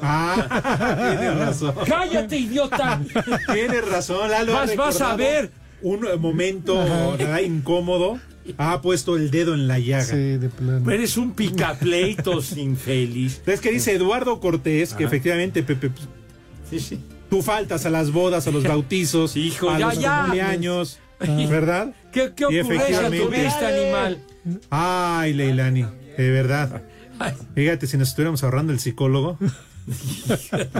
[0.00, 1.74] Ah, tienes razón.
[1.86, 3.00] ¡Cállate, idiota!
[3.52, 4.52] Tienes razón, Lalo.
[4.52, 5.50] Vas- vas a ver.
[5.82, 6.76] Un eh, momento
[7.18, 7.40] ¿verdad?
[7.40, 8.18] incómodo.
[8.56, 10.04] Ha puesto el dedo en la llaga.
[10.04, 10.90] Sí, de plano.
[10.90, 13.42] Eres un picapleitos infeliz.
[13.46, 15.90] Es que dice Eduardo Cortés que efectivamente, Pepe,
[16.70, 17.00] Sí, sí.
[17.28, 20.20] tú faltas a las bodas, a los bautizos, Hijo, a ya, los ya.
[20.22, 21.94] cumpleaños, ¿verdad?
[22.12, 24.18] ¿Qué, qué ocurrencia tuviste, animal?
[24.70, 25.84] Ay, Leilani,
[26.16, 26.82] de verdad.
[27.54, 29.38] Fíjate, si nos estuviéramos ahorrando el psicólogo.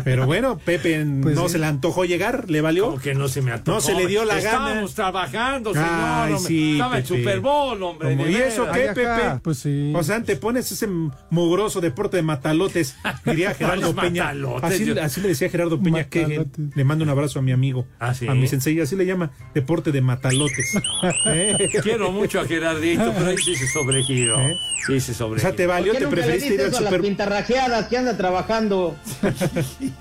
[0.04, 1.52] Pero bueno, Pepe Pues no sí.
[1.52, 2.86] se le antojó llegar, le valió.
[2.86, 3.76] Como que no se me antojó.
[3.76, 4.48] No se le dio la gana.
[4.68, 5.88] Estábamos trabajando, señor.
[5.90, 7.06] Ay, sí, Estaba el.
[7.06, 8.14] Super Bowl, hombre.
[8.30, 9.40] ¿Y eso qué, Ay, Pepe?
[9.42, 9.92] Pues sí.
[9.94, 10.88] O sea, te pones ese
[11.30, 14.32] mugroso deporte de matalotes, diría Gerardo ¿Cuáles Peña.
[14.62, 17.86] Así, Yo- así le decía Gerardo Peña que le mando un abrazo a mi amigo,
[17.98, 18.26] ¿Ah, sí?
[18.28, 20.74] a mi sensei, así le llama, deporte de matalotes.
[21.26, 21.70] ¿Eh?
[21.82, 24.38] Quiero mucho a Gerardito, pero ahí sí se sobregiro.
[24.40, 24.54] ¿Eh?
[24.86, 25.48] Sí se O sobregiro.
[25.48, 28.96] sea, te ¿Por valió, te preferiste ir al las Super pintarrajeadas que anda trabajando?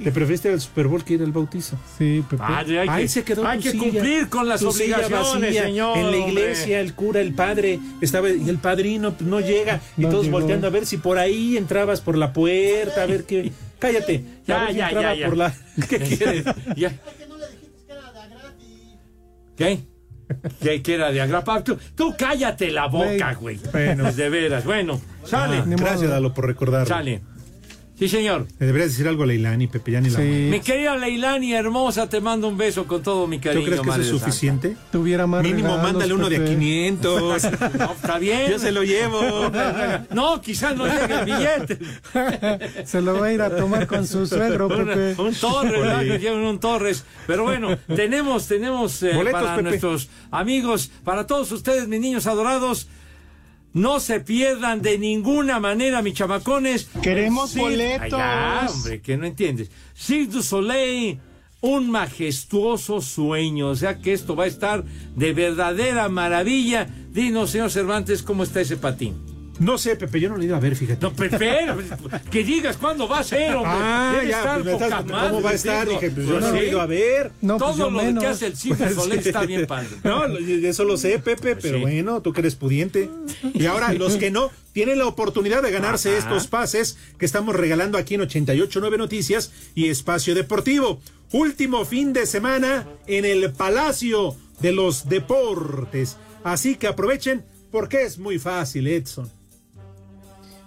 [0.04, 1.78] Te preferiste al Super Bowl que ir al bautizo.
[1.98, 2.38] Sí, Pepe.
[2.38, 5.64] Padre, hay Ahí que, se quedó hay tu que silla, cumplir con las obligaciones, vacía.
[5.64, 5.98] señor.
[5.98, 6.32] En la hombre.
[6.32, 10.40] iglesia, el cura, el padre, estaba y el padrino no llega y No todos llegó.
[10.40, 13.52] volteando a ver si por ahí entrabas por la puerta, a ver qué.
[13.80, 14.24] Cállate.
[14.48, 15.28] Ya, ya, ya, ya.
[15.28, 15.54] por la
[15.90, 16.46] ¿Qué quieres?
[16.76, 16.92] Ya.
[19.56, 19.80] ¿Qué?
[20.62, 21.64] ¿Qué, era de agrapa?
[21.64, 23.58] Tú, tú cállate la boca, güey.
[23.72, 24.04] Bueno.
[24.04, 24.66] Pues de veras.
[24.66, 25.58] Bueno, sale.
[25.60, 26.10] Ah, Ni gracias.
[26.10, 26.86] Dalo, por recordar.
[26.88, 27.22] Sale.
[27.98, 28.46] Sí, señor.
[28.60, 30.24] Le deberías decir algo a Leilani, Pepe, ya ni la Sí.
[30.52, 33.66] Mi querida Leilani hermosa, te mando un beso con todo mi ¿Tú cariño.
[33.66, 34.78] crees que eso es suficiente?
[34.92, 36.52] Tuviera más Mínimo regalos, mándale uno de a Pepe.
[36.52, 37.42] 500.
[37.42, 37.72] Santa.
[37.78, 38.52] No, está bien.
[38.52, 39.20] Yo se lo llevo.
[40.12, 41.80] No, quizás no llegue el billete.
[42.86, 45.22] Se lo va a ir a tomar con su suegro, Una- Pepe.
[45.22, 46.00] un Torres, ¿verdad?
[46.02, 47.04] Que lleven un Torres.
[47.26, 49.70] Pero bueno, tenemos, tenemos eh, Boletos, para Pepe.
[49.70, 52.88] nuestros amigos, para todos ustedes, mis niños adorados.
[53.78, 56.90] No se pierdan de ninguna manera, mis chamacones.
[57.02, 57.60] Queremos Cirque-
[58.00, 58.76] boletos.
[58.76, 59.70] Hombre, que no entiendes.
[59.96, 61.20] Cirque du Soleil,
[61.62, 63.70] un majestuoso sueño.
[63.70, 64.84] O sea que esto va a estar
[65.16, 66.88] de verdadera maravilla.
[67.12, 69.16] Dinos, señor Cervantes, ¿cómo está ese patín?
[69.60, 71.02] No sé, Pepe, yo no lo he ido a ver, fíjate.
[71.02, 71.66] No, Pepe,
[72.30, 73.72] que digas cuándo va a ser, hombre.
[73.74, 75.88] Ah, Debe ya, estar pues estás- ¿cómo va a estar?
[75.88, 77.32] Dije, pues yo Pues no lo he ido a ver.
[77.42, 78.24] No, pues Todo lo menos.
[78.24, 79.90] que hace el du Soleil está bien padre.
[80.04, 81.82] No, eso lo sé, Pepe, pero sí.
[81.82, 83.10] bueno, tú que eres pudiente.
[83.54, 86.18] Y ahora, los que no tienen la oportunidad de ganarse Ajá.
[86.20, 91.00] estos pases que estamos regalando aquí en 889 Noticias y Espacio Deportivo.
[91.32, 96.16] Último fin de semana en el Palacio de los Deportes.
[96.44, 99.30] Así que aprovechen porque es muy fácil, Edson.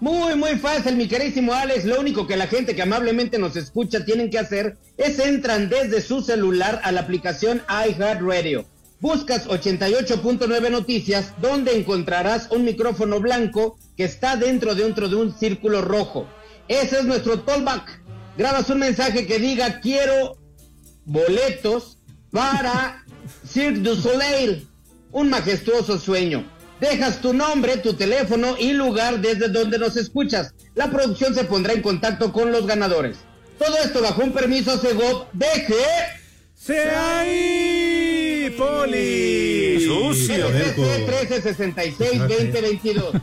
[0.00, 1.84] Muy, muy fácil, mi querísimo Alex.
[1.84, 6.00] Lo único que la gente que amablemente nos escucha tienen que hacer es entran desde
[6.00, 8.64] su celular a la aplicación iHeartRadio.
[9.00, 15.38] Buscas 88.9 Noticias, donde encontrarás un micrófono blanco que está dentro de dentro de un
[15.38, 16.26] círculo rojo.
[16.66, 18.00] Ese es nuestro tollback.
[18.38, 20.38] Grabas un mensaje que diga quiero
[21.04, 21.98] boletos
[22.30, 23.04] para
[23.46, 24.66] Cirque du Soleil,
[25.12, 26.44] un majestuoso sueño.
[26.80, 30.52] Dejas tu nombre, tu teléfono y lugar desde donde nos escuchas.
[30.74, 33.18] La producción se pondrá en contacto con los ganadores.
[33.58, 35.74] Todo esto bajo un permiso Segov DG.
[36.54, 39.84] ¡Se ahí, Poli!
[39.84, 40.48] Sucio.
[40.50, 43.20] 1366-2022.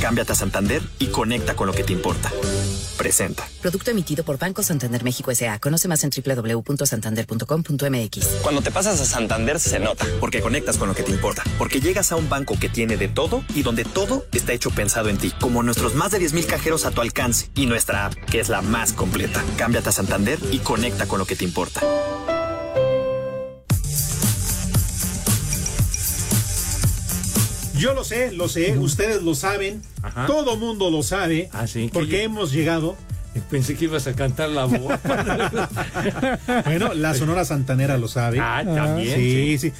[0.00, 2.32] Cámbiate a Santander y conecta con lo que te importa.
[2.96, 3.46] Presenta.
[3.60, 5.58] Producto emitido por Banco Santander México S.A.
[5.58, 8.26] Conoce más en www.santander.com.mx.
[8.42, 11.80] Cuando te pasas a Santander se nota, porque conectas con lo que te importa, porque
[11.80, 15.18] llegas a un banco que tiene de todo y donde todo está hecho pensado en
[15.18, 18.48] ti, como nuestros más de 10.000 cajeros a tu alcance y nuestra app, que es
[18.48, 19.44] la más completa.
[19.56, 21.82] Cámbiate a Santander y conecta con lo que te importa.
[27.80, 29.82] Yo lo sé, lo sé, ustedes lo saben,
[30.26, 32.96] todo mundo lo sabe, Ah, porque hemos llegado.
[33.50, 34.92] Pensé que ibas a cantar la voz.
[36.64, 38.38] bueno, la Sonora Santanera lo sabe.
[38.40, 39.72] Ah, también, Sí, sí.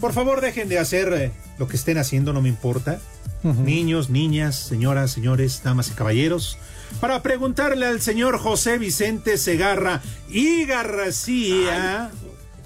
[0.00, 3.00] Por favor, dejen de hacer eh, lo que estén haciendo, no me importa.
[3.42, 6.58] Niños, niñas, señoras, señores, damas y caballeros.
[7.00, 12.10] Para preguntarle al señor José Vicente Segarra y García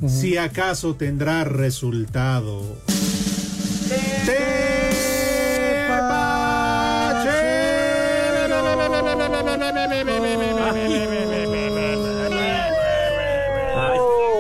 [0.07, 2.63] si acaso tendrá resultado.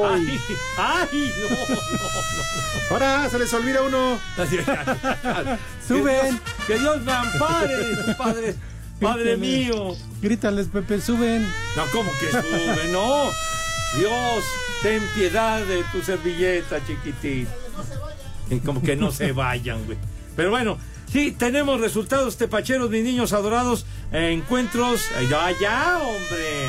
[0.09, 0.41] ¡Ay!
[0.79, 1.33] ¡Ay!
[1.41, 1.81] No, no, no.
[2.91, 4.19] Ahora se les olvida uno.
[5.87, 6.41] Suben.
[6.67, 8.55] Que Dios me ampare, padre.
[9.01, 9.95] Padre mío.
[10.23, 11.47] Grítales, Pepe, suben.
[11.77, 12.89] No, ¿cómo que sube?
[12.91, 13.31] No.
[13.99, 14.45] Dios,
[14.83, 17.47] ten piedad de tu servilleta, chiquitín.
[18.65, 19.99] Como que no se vayan, güey.
[20.37, 20.79] Pero bueno,
[21.11, 23.87] sí, tenemos resultados tepacheros, mis niños adorados.
[24.13, 25.01] eh, encuentros.
[25.19, 26.67] eh, Ya, ya, hombre.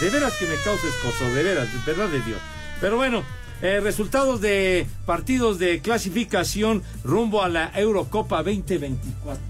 [0.00, 2.38] De veras que me causes coso, de veras, de verdad de Dios.
[2.80, 3.24] Pero bueno,
[3.62, 9.42] eh, resultados de partidos de clasificación rumbo a la Eurocopa 2024.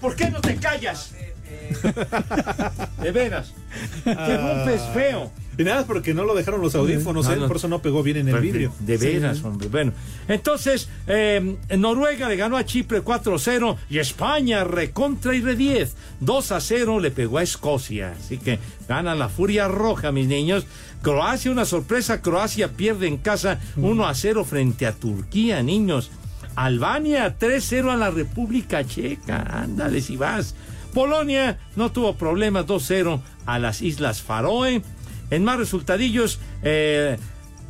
[0.00, 1.12] ¿Por qué no te callas?
[3.00, 3.52] De veras.
[4.02, 5.30] Te rompes feo.
[5.56, 7.36] Y nada, porque no lo dejaron los audífonos, Ah, ¿eh?
[7.36, 7.46] no.
[7.46, 8.72] por eso no pegó bien en el Pero vidrio.
[8.80, 9.68] De veras, hombre.
[9.68, 9.92] Bueno,
[10.28, 15.94] entonces, eh, Noruega le ganó a Chipre 4-0 y España recontra y re 10.
[16.20, 18.14] 2-0 le pegó a Escocia.
[18.18, 20.66] Así que gana la Furia Roja, mis niños.
[21.02, 22.20] Croacia, una sorpresa.
[22.22, 26.10] Croacia pierde en casa 1-0 frente a Turquía, niños.
[26.56, 29.42] Albania 3-0 a la República Checa.
[29.42, 30.54] Ándale si vas.
[30.92, 34.80] Polonia no tuvo problemas 2-0 a las Islas Faroe.
[35.34, 37.16] En más resultadillos, eh,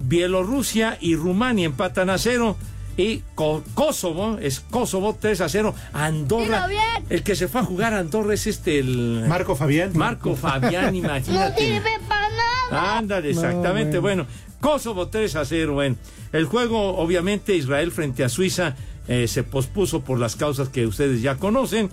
[0.01, 2.57] Bielorrusia y Rumania empatan a cero.
[2.97, 5.75] Y Co- Kosovo, es Kosovo 3 a 0.
[5.93, 6.69] Andorra.
[7.11, 9.25] El que se fue a jugar a Andorra es este, el.
[9.27, 9.91] Marco Fabián.
[9.95, 11.83] Marco Fabián, imagínate.
[12.09, 12.99] para nada.
[12.99, 13.99] Ándale, No, exactamente.
[13.99, 14.25] bueno.
[14.25, 14.45] bueno.
[14.61, 15.75] Kosovo 3 a 0.
[15.75, 15.97] Bueno,
[16.33, 18.77] el juego, obviamente, Israel frente a Suiza
[19.09, 21.91] eh, se pospuso por las causas que ustedes ya conocen.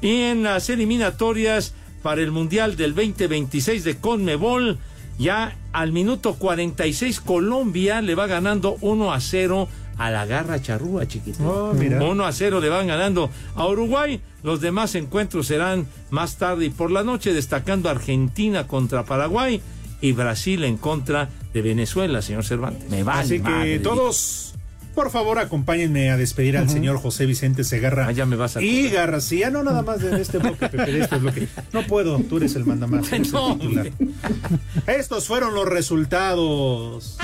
[0.00, 4.78] Y en las eliminatorias para el Mundial del 2026 de Conmebol,
[5.18, 11.06] ya al minuto 46, Colombia le va ganando 1 a 0 a la garra charrúa,
[11.06, 11.44] chiquito.
[11.44, 12.02] Oh, mira.
[12.02, 14.20] 1 a 0 le van ganando a Uruguay.
[14.42, 19.60] Los demás encuentros serán más tarde y por la noche, destacando Argentina contra Paraguay
[20.00, 22.90] y Brasil en contra de Venezuela, señor Cervantes.
[22.90, 23.78] Me vale Así que madre.
[23.78, 24.53] todos,
[24.94, 28.06] por favor, acompáñenme a despedir al señor José Vicente Segarra.
[28.06, 31.00] Ah, ya me vas a y García, no nada más de este bloque, Pepe, de
[31.00, 31.48] este bloque.
[31.72, 33.12] No puedo, tú eres el mandamás.
[33.12, 33.90] el No, titular.
[34.86, 37.18] Estos fueron los resultados.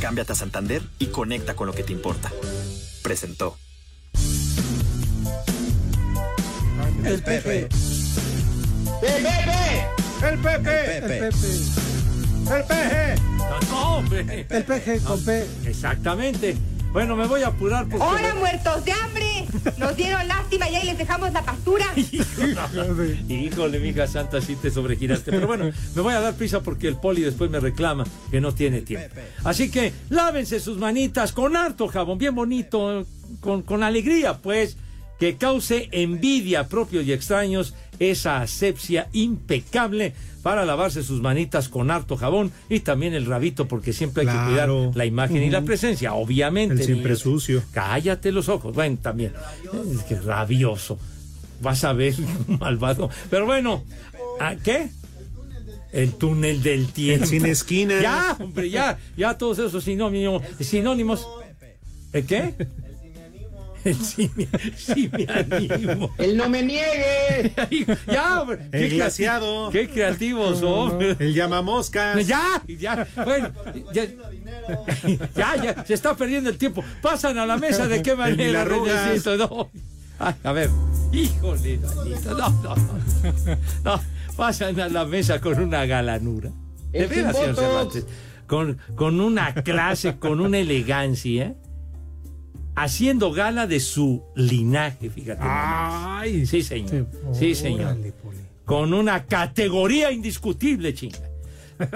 [0.00, 2.30] Cámbiate a Santander y conecta con lo que te importa.
[3.02, 3.56] Presentó.
[7.12, 7.68] El Pepe.
[9.02, 9.86] ¡El Pepe!
[10.22, 10.96] El Pepe.
[10.96, 11.28] El Pepe.
[12.56, 13.14] ¡El Peje!
[13.68, 14.46] No, hombre.
[14.48, 15.46] El Peje con P.
[15.66, 16.56] Exactamente.
[16.90, 18.02] Bueno, me voy a apurar porque...
[18.02, 19.46] ¡Hola, muertos de hambre!
[19.76, 21.84] Nos dieron lástima y ahí les dejamos la pastura.
[23.28, 25.32] Híjole, mija santa, sí te sobregiraste.
[25.32, 28.54] Pero bueno, me voy a dar prisa porque el poli después me reclama que no
[28.54, 29.14] tiene tiempo.
[29.44, 33.04] Así que lávense sus manitas con harto jabón, bien bonito,
[33.40, 34.78] con, con alegría, pues,
[35.22, 41.92] que cause envidia a propios y extraños esa asepsia impecable para lavarse sus manitas con
[41.92, 45.62] harto jabón y también el rabito porque siempre hay que cuidar la imagen y la
[45.62, 46.74] presencia, obviamente.
[46.74, 47.62] El siempre sucio.
[47.70, 48.74] Cállate los ojos.
[48.74, 49.32] Bueno, también.
[49.94, 50.98] Es que rabioso.
[51.60, 52.16] Vas a ver,
[52.58, 53.08] malvado.
[53.30, 53.84] Pero bueno,
[54.40, 54.88] ¿a qué?
[55.92, 57.22] El túnel del tiempo.
[57.22, 58.02] El sin esquinas.
[58.02, 60.42] Ya, hombre, ya, ya todos esos sinónimos.
[60.58, 61.28] sinónimos.
[62.12, 62.54] ¿El qué?
[64.02, 66.14] Sí, me, sí me animo.
[66.18, 67.52] El no me niegue.
[68.06, 68.68] ya, hombre.
[68.70, 69.70] El qué glaciado.
[69.70, 71.00] Qué creativos son.
[71.00, 72.26] El llamamoscas.
[72.26, 73.50] Ya, ya, bueno,
[73.92, 74.06] ya,
[75.34, 76.84] ya, ya, se está perdiendo el tiempo.
[77.00, 78.64] Pasan a la mesa de qué manera.
[78.64, 79.36] Renecito?
[79.36, 79.70] no.
[80.18, 80.70] Ay, a ver,
[81.10, 84.00] híjole, Danito, no, no, no, no,
[84.36, 86.50] pasan a la mesa con una galanura.
[86.92, 87.56] De veras, señor.
[87.56, 88.06] Cervantes,
[88.46, 91.56] con, con una clase, con una elegancia,
[92.74, 95.40] haciendo gala de su linaje, fíjate.
[95.42, 97.06] Ay, sí, señor.
[97.32, 97.96] Sí, señor.
[98.64, 101.18] Con una categoría indiscutible, chinga.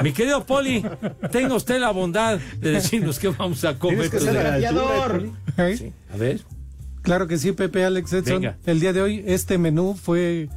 [0.03, 0.83] Mi querido Poli,
[1.31, 4.11] tenga usted la bondad de decirnos qué vamos a comer.
[4.11, 4.37] Que ser.
[5.59, 5.93] ¿Eh?
[6.13, 6.41] A ver.
[7.03, 8.41] Claro que sí, Pepe Alex Edson.
[8.43, 8.59] Venga.
[8.67, 10.49] El día de hoy este menú fue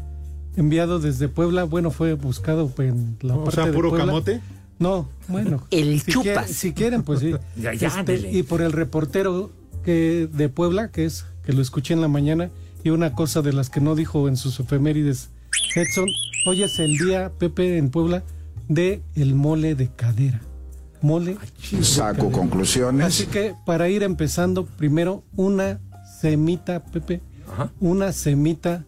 [0.58, 1.64] enviado desde Puebla.
[1.66, 4.08] Bueno, fue buscado en la O parte sea, de puro Puebla.
[4.08, 4.42] camote.
[4.80, 5.64] No, bueno.
[5.70, 6.24] El si chupas.
[6.34, 7.36] quieren- si quieren, pues sí.
[7.56, 9.52] Ya, ya, Este, y por el reportero
[9.90, 12.52] que de Puebla, que es que lo escuché en la mañana,
[12.84, 15.30] y una cosa de las que no dijo en sus efemérides
[15.76, 16.06] Edson,
[16.46, 18.22] hoy es el día, Pepe, en Puebla,
[18.68, 20.42] de el mole de cadera.
[21.02, 21.40] Mole.
[21.72, 22.38] de Saco cadera.
[22.38, 23.08] conclusiones.
[23.08, 25.80] Así que para ir empezando, primero una
[26.22, 27.22] semita, Pepe,
[27.80, 28.86] una semita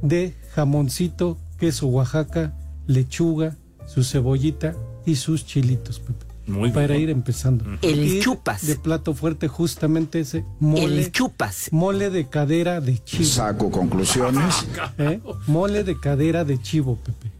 [0.00, 4.74] de jamoncito, queso Oaxaca, lechuga, su cebollita
[5.04, 6.29] y sus chilitos, Pepe.
[6.50, 7.02] Muy para bien.
[7.02, 7.64] ir empezando.
[7.82, 8.66] El Y chupas.
[8.66, 10.84] De plato fuerte, justamente ese mole.
[11.04, 11.68] El chupas.
[11.72, 13.24] Mole de cadera de chivo.
[13.24, 14.66] Saco conclusiones.
[14.98, 15.20] ¿eh?
[15.46, 17.30] Mole de cadera de chivo, Pepe.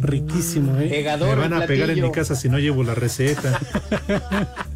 [0.00, 0.88] Riquísimo, ¿eh?
[0.88, 1.36] Pegador.
[1.36, 3.60] Me van a pegar en mi casa si no llevo la receta.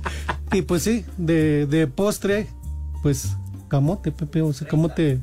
[0.52, 2.48] Y pues sí, de, de postre,
[3.04, 3.36] pues
[3.68, 5.20] camote, Pepe, o sea, camote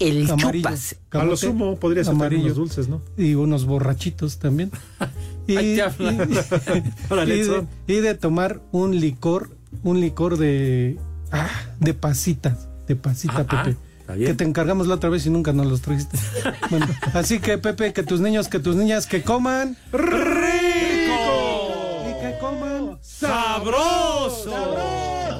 [0.00, 0.68] El amarillo.
[0.68, 0.96] chupas.
[1.12, 2.46] A lo sumo podría ser amarillo.
[2.46, 3.00] unos dulces, ¿no?
[3.16, 4.72] Y unos borrachitos también.
[5.46, 6.04] Y, Ay, y-
[7.14, 7.68] de, Nelson.
[7.86, 10.98] y de tomar un licor, un licor de,
[11.32, 11.48] ah,
[11.80, 14.24] de pasitas, de pasita, Ah, ah, Pepe.
[14.26, 16.18] que te encargamos la otra vez y nunca nos los trajiste.
[16.70, 19.76] Bueno, así que, Pepe, que tus niños, que tus niñas, que coman.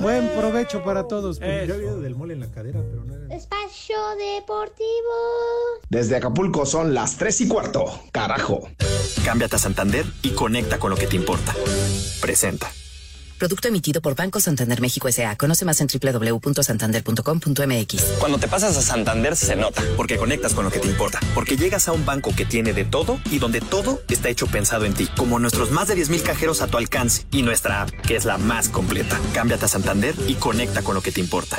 [0.03, 1.39] Buen provecho para todos.
[1.39, 1.69] Pepe.
[1.69, 3.35] Yo había del mole en la cadera, pero no era.
[3.35, 4.83] Espacio Deportivo.
[5.89, 7.85] Desde Acapulco son las 3 y cuarto.
[8.11, 8.69] Carajo.
[9.25, 11.55] Cámbiate a Santander y conecta con lo que te importa.
[12.21, 12.73] Presenta.
[13.43, 15.37] Producto emitido por Banco Santander México S.A.
[15.37, 18.03] Conoce más en www.santander.com.mx.
[18.21, 21.57] Cuando te pasas a Santander se nota, porque conectas con lo que te importa, porque
[21.57, 24.95] llegas a un banco que tiene de todo y donde todo está hecho pensado en
[24.95, 28.27] ti, como nuestros más de 10.000 cajeros a tu alcance y nuestra app, que es
[28.27, 29.19] la más completa.
[29.35, 31.57] Cámbiate a Santander y conecta con lo que te importa.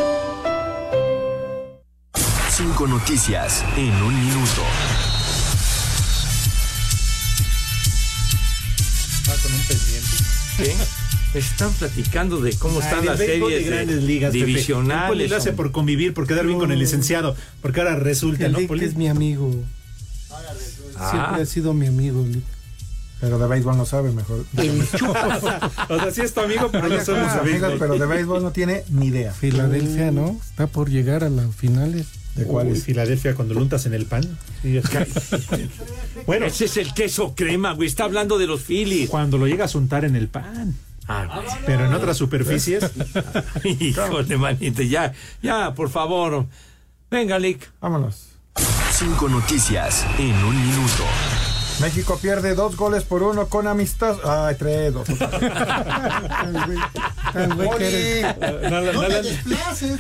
[2.49, 4.61] Cinco noticias en un minuto.
[9.27, 10.15] Ah, con un pendiente.
[10.55, 10.77] ¿Qué?
[11.33, 14.41] Están platicando de cómo están Ay, las series de grandes ligas, Pepe.
[14.43, 15.29] El divisionales.
[15.29, 17.35] lo hace por convivir, por quedar bien con el licenciado.
[17.61, 18.85] Porque ahora resulta, El ¿no, Poli?
[18.85, 19.51] es mi amigo.
[20.95, 21.09] Ah.
[21.11, 22.23] Siempre ha sido mi amigo.
[23.19, 24.45] Pero de béisbol no sabe mejor.
[24.57, 25.41] El chupas.
[25.89, 27.73] O sea, sí es tu amigo, pero no somos amigos.
[27.79, 29.31] pero de béisbol no tiene ni idea.
[29.31, 30.39] Filadelfia, ¿no?
[30.49, 32.05] Está por llegar a las finales.
[32.35, 32.83] ¿De cuál Uy, es?
[32.83, 34.23] Filadelfia cuando lo untas en el pan.
[34.61, 35.07] Sí, es que-
[36.27, 37.87] bueno, Ese es el queso crema, güey.
[37.87, 39.09] Está hablando de los Phillies.
[39.09, 40.75] cuando lo llegas a untar en el pan.
[41.07, 42.83] Ah, Pero en otras superficies.
[43.63, 44.81] híjole, manito.
[44.81, 46.45] Ya, ya, por favor.
[47.11, 47.69] Venga, Lick.
[47.81, 48.29] Vámonos.
[48.91, 51.03] Cinco noticias en un minuto.
[51.81, 54.15] México pierde dos goles por uno con amistad.
[54.23, 55.07] Ay, tres, dos.
[57.79, 58.25] Eres.
[58.69, 58.93] No, le-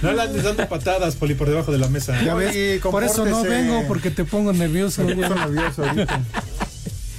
[0.01, 2.21] no le andes dando patadas, Poli, por debajo de la mesa.
[2.23, 5.03] Ya ves, Oye, por eso no vengo, porque te pongo nervioso.
[5.03, 6.21] Nervioso ahorita.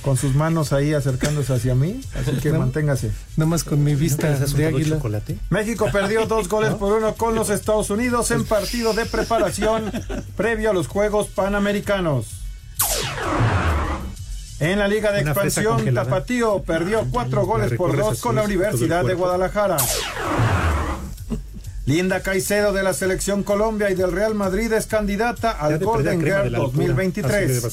[0.04, 2.00] Con sus manos ahí acercándose hacia mí.
[2.14, 2.58] Así que No.
[2.58, 3.10] manténgase.
[3.38, 4.96] Nada más con mi ¿Nunca vista de águila.
[4.96, 5.38] chocolate?
[5.48, 9.90] México perdió dos goles por uno con los Estados Unidos en partido de preparación
[10.36, 12.26] previo a los Juegos Panamericanos.
[14.60, 15.94] En la Liga de Una Expansión.
[15.94, 19.14] Tapatío perdió cuatro goles por dos con la Universidad de.
[19.14, 19.78] Guadalajara.
[21.86, 26.52] Linda Caicedo de la Selección Colombia y del Real Madrid es candidata al Golden Girl
[26.52, 26.64] la altura.
[26.66, 26.86] Así que
[27.22, 27.72] 2023.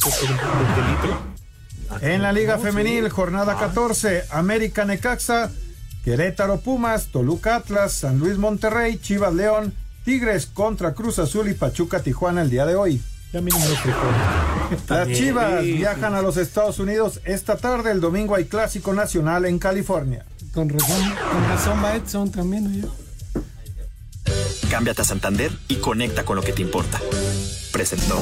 [1.99, 5.51] En la Liga Femenil, jornada 14, América Necaxa,
[6.03, 9.73] Querétaro Pumas, Toluca Atlas, San Luis Monterrey, Chivas León,
[10.05, 13.01] Tigres contra Cruz Azul y Pachuca Tijuana el día de hoy.
[13.33, 13.41] Ya.
[14.89, 15.07] Las.
[15.09, 20.25] Chivas viajan a los Estados Unidos esta tarde, el domingo hay clásico nacional en California.
[20.53, 22.85] Con razón, con razón va Edson también.
[24.69, 26.99] Cámbiate a Santander y conecta con lo que te importa.
[27.71, 28.21] Presentó.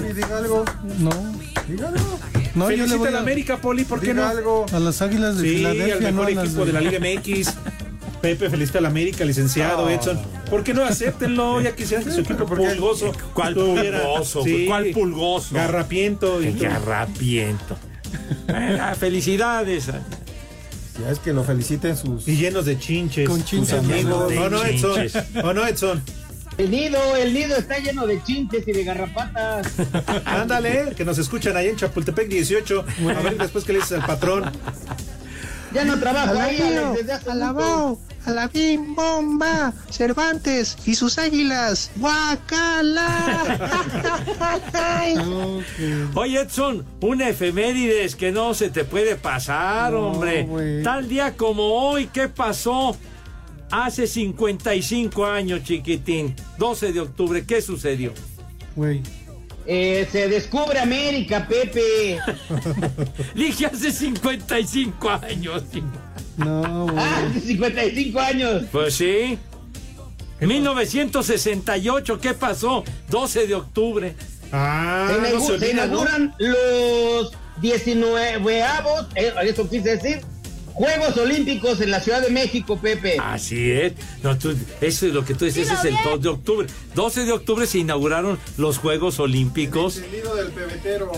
[0.00, 0.64] Poli, diga algo.
[0.98, 1.10] No.
[1.68, 2.18] Diga algo.
[2.54, 4.26] No, yo le Felicita voy a la América, Poli, ¿por qué no?
[4.26, 4.66] algo.
[4.72, 7.54] a las águilas de Sí, al Filadelfia, no mejor equipo de la Liga MX.
[8.20, 10.18] Pepe, felicita a la América, licenciado Edson.
[10.50, 11.60] ¿Por qué no acéptenlo?
[11.60, 13.12] Ya quisieran que su equipo pulgoso.
[13.32, 14.42] ¿Cuál pulgoso?
[14.42, 15.54] Sí, ¿Cuál pulgoso?
[15.54, 16.42] Garrapiento.
[16.42, 16.52] y.
[16.52, 17.76] Garrapiento.
[18.98, 19.86] Felicidades.
[19.86, 22.26] Ya es que lo feliciten sus.
[22.26, 23.28] Y llenos de chinches.
[23.28, 23.78] Con sus chinches.
[23.78, 24.30] amigos.
[24.30, 25.06] De ¿O no, Edson?
[25.44, 26.02] ¿O no, Edson?
[26.58, 29.74] El nido, el nido está lleno de chinches y de garrapatas.
[30.24, 32.84] Ándale, que nos escuchan ahí en Chapultepec 18.
[33.16, 34.50] A ver después que le dices al patrón.
[35.72, 43.58] Ya no trabajo ahí, Alex, desde hace alabao, alabim, bomba, Cervantes y sus águilas, guacala.
[46.14, 50.48] Oye, Edson, una efemérides que no se te puede pasar, No, hombre.
[50.82, 52.96] Tal día como hoy, ¿qué pasó?
[53.70, 56.34] Hace 55 años, chiquitín.
[56.58, 58.12] 12 de octubre, ¿qué sucedió?
[58.74, 59.02] Güey.
[59.66, 62.18] Eh, se descubre América, Pepe.
[63.34, 65.62] Dije hace 55 años.
[65.70, 65.86] chico.
[66.38, 66.96] No, güey.
[66.98, 68.62] Ah, hace 55 años.
[68.72, 69.38] Pues sí.
[70.40, 72.84] 1968, ¿qué pasó?
[73.10, 74.14] 12 de octubre.
[74.52, 75.82] Ah, se, no inaugu- se se ¿no?
[75.84, 80.20] inauguran los 19 avos, eh, eso quise decir,
[80.78, 83.16] Juegos Olímpicos en la Ciudad de México, Pepe.
[83.20, 83.94] Así es.
[84.22, 86.68] No, tú- eso es lo que tú dices, es el 2 de octubre.
[86.94, 89.96] 12 de octubre se inauguraron los Juegos Olímpicos.
[89.96, 91.10] El nido del pebetero.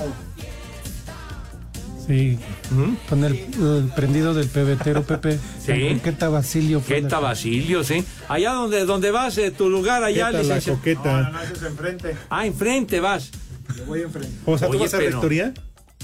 [2.07, 2.39] Sí.
[2.71, 2.95] ¿Mm?
[3.09, 5.39] Con el, el prendido del pebetero, Pepe.
[5.65, 6.01] Sí.
[6.03, 6.81] Queta Basilio.
[6.81, 8.03] fue Queta la- Basilio, sí.
[8.29, 11.23] Allá donde, donde vas, eh, tu lugar, allá, ¿Qué tal la coqueta?
[11.23, 12.17] No, no, ese es enfrente.
[12.31, 13.31] Ah, enfrente vas.
[13.77, 14.33] Yo voy enfrente.
[14.47, 15.53] O sea, ¿tú Oye, vas a pero- rectoría?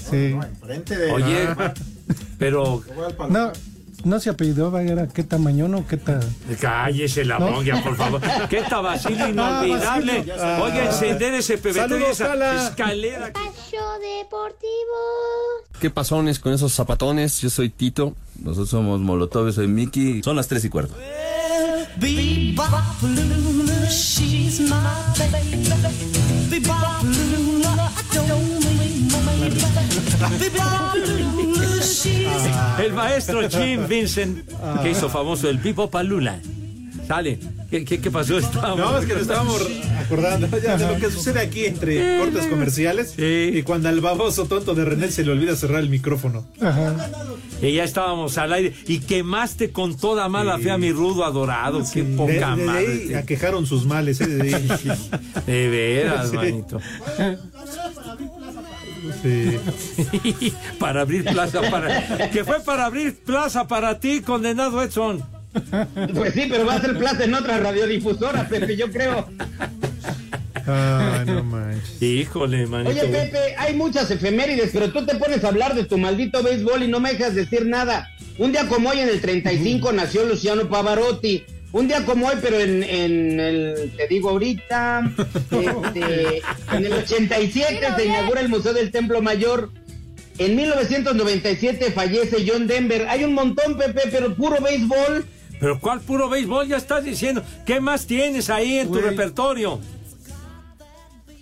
[0.09, 0.33] Sí.
[0.35, 1.11] No, enfrente de.
[1.11, 1.73] Oye, Ah,
[2.37, 2.83] pero.
[3.29, 3.51] No,
[4.03, 6.19] no se apellidó, era Queta Mañón o Queta.
[6.61, 7.51] cállese la No.
[7.51, 8.21] monja, por favor.
[8.83, 9.79] Basilio inolvidable.
[10.19, 10.63] Basilio, ya sabes.
[10.63, 12.67] Oiga, encender ese pebetero y esa Tala.
[12.67, 13.27] escalera.
[13.27, 13.81] Espacio
[14.19, 14.97] Deportivo.
[15.79, 17.39] ¿Qué pasones con esos zapatones?
[17.41, 18.15] Yo soy Tito.
[18.41, 20.21] Nosotros somos Molotov, soy Miki.
[20.23, 20.93] Son las tres y cuarto.
[32.83, 34.47] El maestro Jim Vincent,
[34.81, 36.39] que hizo famoso el Pipo Palula.
[37.07, 37.39] Sale.
[37.69, 38.37] ¿Qué, qué, qué pasó?
[38.37, 39.61] Estábamos- No, es que nos estábamos
[39.99, 43.51] acordando ya de lo que sucede aquí entre cortes comerciales Sí.
[43.55, 46.45] y cuando al baboso tonto de René se le olvida cerrar el micrófono.
[46.61, 46.95] Ajá.
[47.61, 48.73] Y ya estábamos al aire.
[48.87, 51.83] Y quemaste con toda mala fe a mi rudo adorado.
[51.93, 52.87] Qué De, poca de madre.
[53.09, 54.27] ahí aquejaron sus males, ¿eh?
[54.27, 54.97] De.
[55.45, 56.35] De veras, Sí.
[56.37, 56.79] manito.
[59.21, 60.53] Sí.
[60.79, 62.29] para abrir plaza para.
[62.29, 65.23] Que fue para abrir plaza para ti, condenado Edson.
[66.13, 69.27] Pues sí, pero va a ser plata en otra radiodifusora, Pepe, yo creo.
[70.67, 72.01] Ah, no manches.
[72.01, 72.91] Híjole, manito.
[72.91, 76.83] Oye, Pepe, hay muchas efemérides, pero tú te pones a hablar de tu maldito béisbol
[76.83, 78.09] y no me dejas decir nada.
[78.37, 81.43] Un día como hoy, en el 35, nació Luciano Pavarotti.
[81.73, 85.11] Un día como hoy, pero en, en el, te digo ahorita,
[85.51, 86.41] este,
[86.71, 89.69] en el 87 se inaugura el Museo del Templo Mayor.
[90.37, 93.07] En 1997 fallece John Denver.
[93.09, 95.25] Hay un montón, Pepe, pero puro béisbol.
[95.59, 96.67] Pero ¿cuál puro béisbol?
[96.67, 97.43] Ya estás diciendo.
[97.65, 99.81] ¿Qué más tienes ahí en tu repertorio?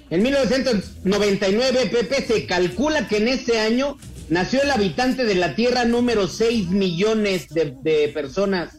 [0.09, 3.97] En 1999, Pepe, se calcula que en ese año
[4.30, 8.78] nació el habitante de la Tierra número 6 millones de, de personas.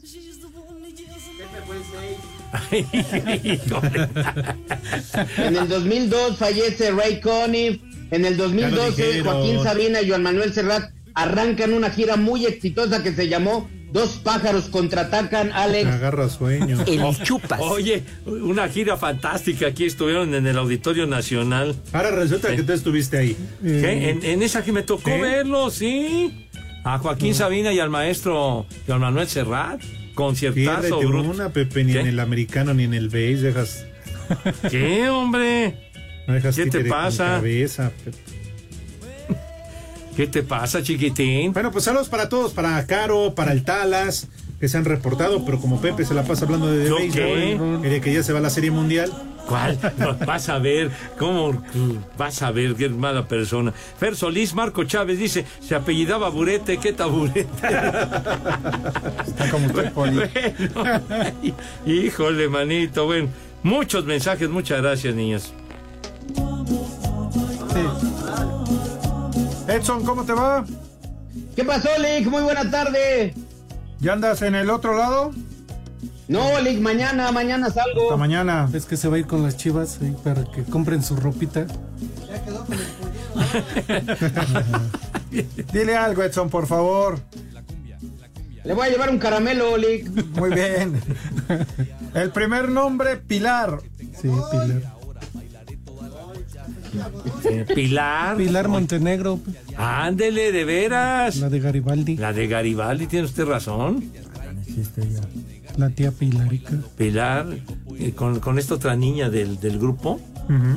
[5.39, 7.81] En el 2002 fallece Ray Conniff.
[8.11, 9.25] En el Ya lo 2012 dijeron.
[9.35, 14.21] Joaquín Sabina y Joan Manuel Serrat arrancan una gira muy exitosa que se llamó Dos
[14.23, 15.87] pájaros contraatacan, Me Alex.
[15.89, 16.85] agarra sueño.
[17.23, 17.61] chupas.
[17.63, 19.69] Oye, una gira fantástica.
[19.69, 21.75] Aquí estuvieron en el Auditorio Nacional.
[21.93, 23.37] Ahora resulta que tú estuviste ahí.
[23.63, 24.11] ¿Qué?
[24.11, 25.21] En, en esa que me tocó ¿Sí?
[25.21, 26.47] verlo, sí.
[26.85, 29.81] A Joaquín Sabina y al maestro Juan Manuel Serrat.
[30.17, 31.31] Conciertazo, bruto.
[31.31, 32.01] una, Pepe, ni ¿Qué?
[32.01, 33.87] en el americano ni en el base dejas,
[34.71, 35.91] ¿Qué, hombre?
[36.27, 37.37] no dejas ¿Qué te pasa?
[37.37, 38.19] cabeza, Pepe.
[40.17, 41.53] ¿Qué te pasa, chiquitín?
[41.53, 45.61] Bueno, pues saludos para todos, para Caro, para el Talas, que se han reportado, pero
[45.61, 48.43] como Pepe se la pasa hablando de ¿Yo béisbol, de que ya se va a
[48.43, 49.13] la Serie Mundial.
[49.47, 49.79] ¿Cuál?
[50.27, 51.63] Vas a ver, ¿cómo?
[52.19, 53.73] Vas a ver qué mala persona.
[53.73, 57.49] Fer Solís, Marco Chávez dice, se apellidaba Burete, ¿qué taburete?
[59.27, 60.17] Está como usted, Poli.
[60.75, 61.55] Bueno, ay,
[61.87, 63.29] híjole, manito, bueno.
[63.63, 65.53] Muchos mensajes, muchas gracias, niños.
[69.69, 70.65] Edson, ¿cómo te va?
[71.55, 72.29] ¿Qué pasó, Lick?
[72.29, 73.35] Muy buena tarde.
[73.99, 75.33] ¿Ya andas en el otro lado?
[76.29, 78.05] No, Lick, mañana, mañana salgo.
[78.05, 78.69] Hasta mañana.
[78.73, 81.67] Es que se va a ir con las chivas ahí para que compren su ropita.
[85.73, 87.19] Dile algo, Edson, por favor.
[88.65, 90.09] Le voy a llevar un caramelo, Lick.
[90.37, 91.01] Muy bien.
[92.15, 93.79] El primer nombre, Pilar.
[94.21, 94.97] Sí, Pilar.
[97.45, 98.37] Eh, Pilar.
[98.37, 99.39] Pilar Montenegro,
[99.77, 101.37] Ándele, de veras.
[101.37, 102.17] la de Garibaldi.
[102.17, 104.03] La de Garibaldi, tiene usted razón.
[105.77, 106.73] La tía Pilarica.
[106.97, 107.47] Pilar,
[107.99, 110.21] eh, con, con esta otra niña del, del grupo,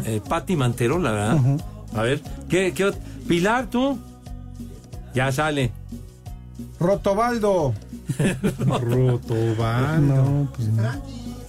[0.05, 1.59] eh, Patti Manterola, ¿verdad?
[1.95, 2.91] A ver, ¿qué, qué
[3.27, 3.97] Pilar, tú?
[5.13, 5.71] Ya sale.
[6.79, 7.73] Rotobaldo.
[8.81, 10.15] Rotobaldo.
[10.15, 10.83] No, pues no.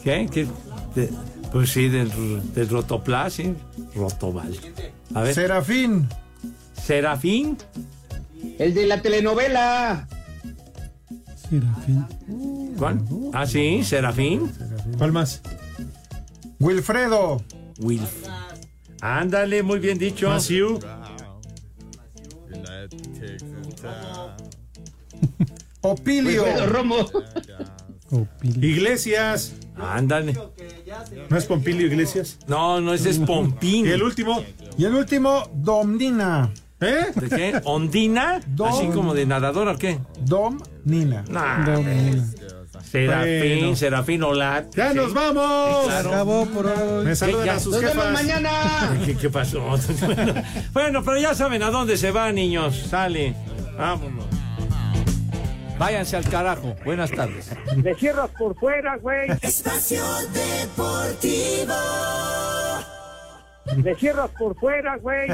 [0.04, 0.28] ¿Qué?
[0.32, 0.46] ¿Qué?
[0.94, 1.10] De-
[1.52, 2.10] pues sí, del,
[2.54, 3.54] del Rotoplas, sí.
[3.96, 4.54] Rotobal.
[5.14, 5.34] A ver.
[5.34, 6.08] Serafín.
[6.80, 7.56] Serafín.
[8.58, 10.06] El de la telenovela.
[11.48, 12.06] Serafín.
[12.80, 12.98] ¿Cuál?
[13.34, 14.50] Ah, sí, Serafín.
[14.96, 15.42] ¿Cuál más?
[16.58, 17.42] Wilfredo.
[17.78, 18.26] Wilf.
[19.02, 20.30] Ándale, muy bien dicho.
[20.30, 20.80] Maciú.
[25.82, 26.44] Opilio.
[26.68, 26.96] Romo.
[28.42, 29.54] Iglesias.
[29.76, 30.34] Ándale.
[31.28, 32.38] ¿No es Pompilio Iglesias?
[32.48, 33.84] No, no, ese es Pompín.
[33.86, 34.42] ¿Y el último?
[34.78, 36.50] Y el último, Domnina.
[36.80, 37.06] ¿Eh?
[37.14, 37.60] ¿De qué?
[37.64, 38.40] ¿Ondina?
[38.56, 39.98] Dom- ¿Así como de nadadora o qué?
[40.24, 41.24] Domnina.
[41.28, 42.26] Nah, Domina.
[42.82, 43.76] Serafín, Bueno.
[43.76, 44.74] Serafín Olat.
[44.74, 44.96] ¡Ya Sí.
[44.96, 45.86] nos vamos!
[45.86, 46.08] Claro.
[46.10, 47.04] Acabó por hoy.
[47.04, 48.50] Me saludan Ya- a sus Nos vemos mañana.
[49.04, 49.60] ¿Qué, qué pasó?
[50.72, 52.76] bueno, pero ya saben a dónde se van, niños.
[52.90, 53.34] Sale.
[53.76, 54.24] Vámonos.
[55.78, 56.76] Váyanse al carajo.
[56.84, 57.50] Buenas tardes.
[57.82, 59.30] Le cierras por fuera, güey.
[59.40, 60.02] Espacio
[60.34, 61.74] Deportivo.
[63.82, 65.28] Le cierras por fuera, güey.